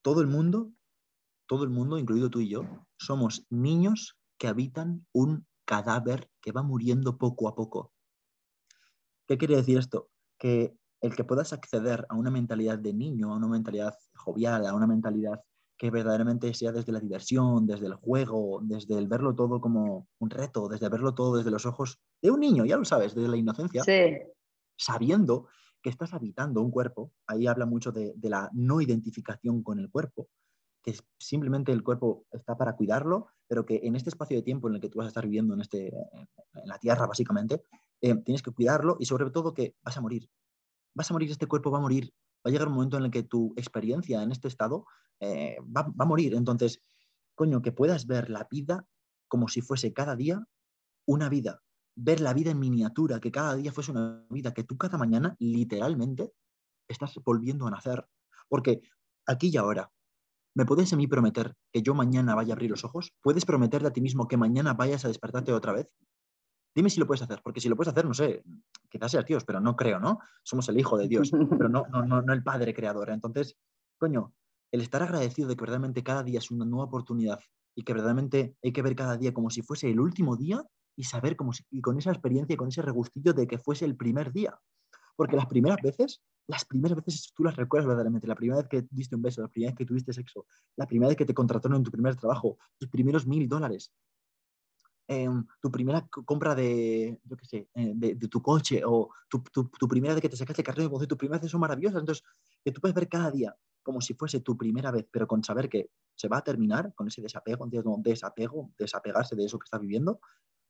[0.02, 0.72] todo el mundo,
[1.48, 6.64] todo el mundo, incluido tú y yo, somos niños que habitan un cadáver que va
[6.64, 7.94] muriendo poco a poco.
[9.28, 10.10] ¿Qué quiere decir esto?
[10.40, 14.74] Que el que puedas acceder a una mentalidad de niño, a una mentalidad jovial, a
[14.74, 15.42] una mentalidad
[15.78, 20.30] que verdaderamente sea desde la diversión, desde el juego, desde el verlo todo como un
[20.30, 23.38] reto, desde verlo todo desde los ojos de un niño, ya lo sabes, desde la
[23.38, 23.84] inocencia,
[24.78, 25.48] sabiendo
[25.82, 30.30] que estás habitando un cuerpo, ahí habla mucho de, la no identificación con el cuerpo,
[30.84, 34.76] que simplemente el cuerpo está para cuidarlo, pero que en este espacio de tiempo en
[34.76, 37.64] el que tú vas a estar viviendo en, este, en la Tierra, básicamente,
[38.02, 40.30] eh, tienes que cuidarlo y sobre todo que vas a morir
[40.94, 42.14] vas a morir, este cuerpo va a morir,
[42.46, 44.86] va a llegar un momento en el que tu experiencia en este estado
[45.20, 46.34] eh, va, a morir.
[46.34, 46.82] Entonces,
[47.36, 48.86] coño, que puedas ver la vida
[49.28, 50.44] como si fuese cada día
[51.06, 51.62] una vida,
[51.96, 55.36] ver la vida en miniatura, que cada día fuese una vida, que tú cada mañana
[55.40, 56.34] literalmente
[56.88, 58.06] estás volviendo a nacer.
[58.50, 58.82] Porque
[59.26, 59.92] aquí y ahora,
[60.54, 63.14] ¿me puedes a mí prometer que yo mañana vaya a abrir los ojos?
[63.22, 65.96] ¿Puedes prometerte a ti mismo que mañana vayas a despertarte otra vez?
[66.74, 68.44] Dime si lo puedes hacer, porque si lo puedes hacer, no sé,
[68.90, 70.20] quizás seas Dios, pero no creo, ¿no?
[70.44, 73.10] Somos el Hijo de Dios, pero no, no, no, no el Padre Creador.
[73.10, 73.58] Entonces,
[73.98, 74.34] coño,
[74.72, 77.40] el estar agradecido de que verdaderamente cada día es una nueva oportunidad
[77.76, 80.64] y que verdaderamente hay que ver cada día como si fuese el último día
[80.96, 83.86] y saber como si, y con esa experiencia y con ese regustillo de que fuese
[83.86, 84.58] el primer día.
[85.16, 88.28] Porque las primeras veces, las primeras veces tú las recuerdas verdaderamente.
[88.28, 90.46] La primera vez que diste un beso, la primera vez que tuviste sexo,
[90.78, 93.94] la primera vez que te contrataron en tu primer trabajo, tus primeros mil dólares,
[95.12, 99.86] Em, tu primera compra de, yo qué sé, eh, de, tu coche o tu, tu,
[99.86, 102.00] primera vez que te sacaste el carnet de conducir, tu primera vez son maravillosas.
[102.00, 102.24] Entonces,
[102.64, 103.54] que tú puedes ver cada día
[103.84, 107.10] como si fuese tu primera vez, pero con saber que se va a terminar con
[107.10, 110.22] ese desapego, desapego, desapegarse de eso que estás viviendo,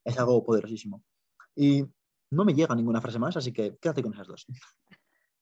[0.03, 1.03] es algo poderosísimo.
[1.55, 1.83] Y
[2.31, 4.47] no me llega ninguna frase más, así que quédate con esas dos.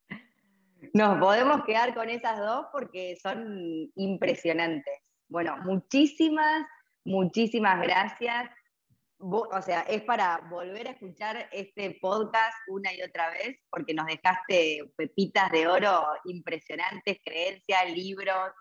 [0.93, 4.95] Nos podemos quedar con esas dos porque son impresionantes.
[5.29, 6.65] Bueno, muchísimas,
[7.05, 8.49] muchísimas gracias
[9.19, 14.05] o sea, es para volver a escuchar este podcast una y otra vez, porque nos
[14.05, 18.51] dejaste pepitas de oro impresionantes, creencias, libros,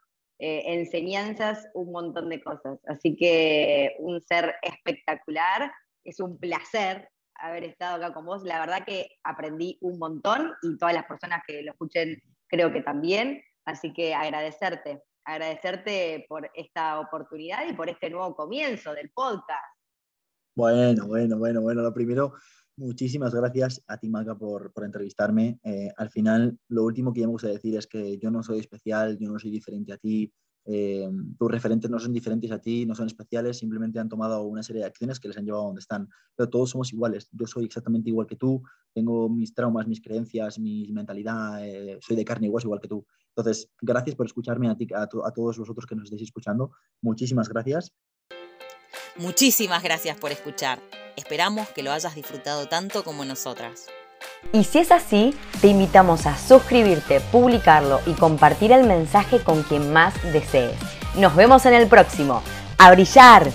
[0.41, 2.79] eh, enseñanzas, un montón de cosas.
[2.87, 5.73] Así que un ser espectacular,
[6.05, 8.43] es un placer haber estado acá con vos.
[8.43, 12.81] La verdad que aprendí un montón y todas las personas que lo escuchen creo que
[12.81, 13.43] también.
[13.65, 19.78] Así que agradecerte, agradecerte por esta oportunidad y por este nuevo comienzo del podcast.
[20.59, 21.83] Bueno, bueno, bueno, bueno.
[21.83, 22.33] Lo primero,
[22.77, 25.61] muchísimas gracias a ti, Maca, por, entrevistarme.
[25.63, 28.59] Eh, al final, lo último que ya me gusta decir es que yo no soy
[28.59, 30.33] especial, yo no soy diferente a ti.
[30.65, 34.65] Eh, tus referentes no son diferentes a ti, no son especiales, simplemente han tomado una
[34.65, 36.09] serie de acciones que les han llevado a donde están.
[36.35, 37.29] Pero todos somos iguales.
[37.31, 38.61] Yo soy exactamente igual que tú,
[38.93, 43.07] tengo mis traumas, mis creencias, mi mentalidad, eh, soy de carne igual, igual que tú.
[43.29, 46.73] Entonces, gracias por escucharme a, ti, a, a todos vosotros que nos estéis escuchando.
[47.01, 47.95] Muchísimas gracias.
[49.19, 50.79] Muchísimas gracias por escuchar.
[51.17, 53.87] Esperamos que lo hayas disfrutado tanto como nosotras.
[54.53, 59.93] Y si es así, te invitamos a suscribirte, publicarlo y compartir el mensaje con quien
[59.93, 60.79] más desees.
[61.17, 62.43] Nos vemos en el próximo.
[62.79, 63.51] ¡A brillar!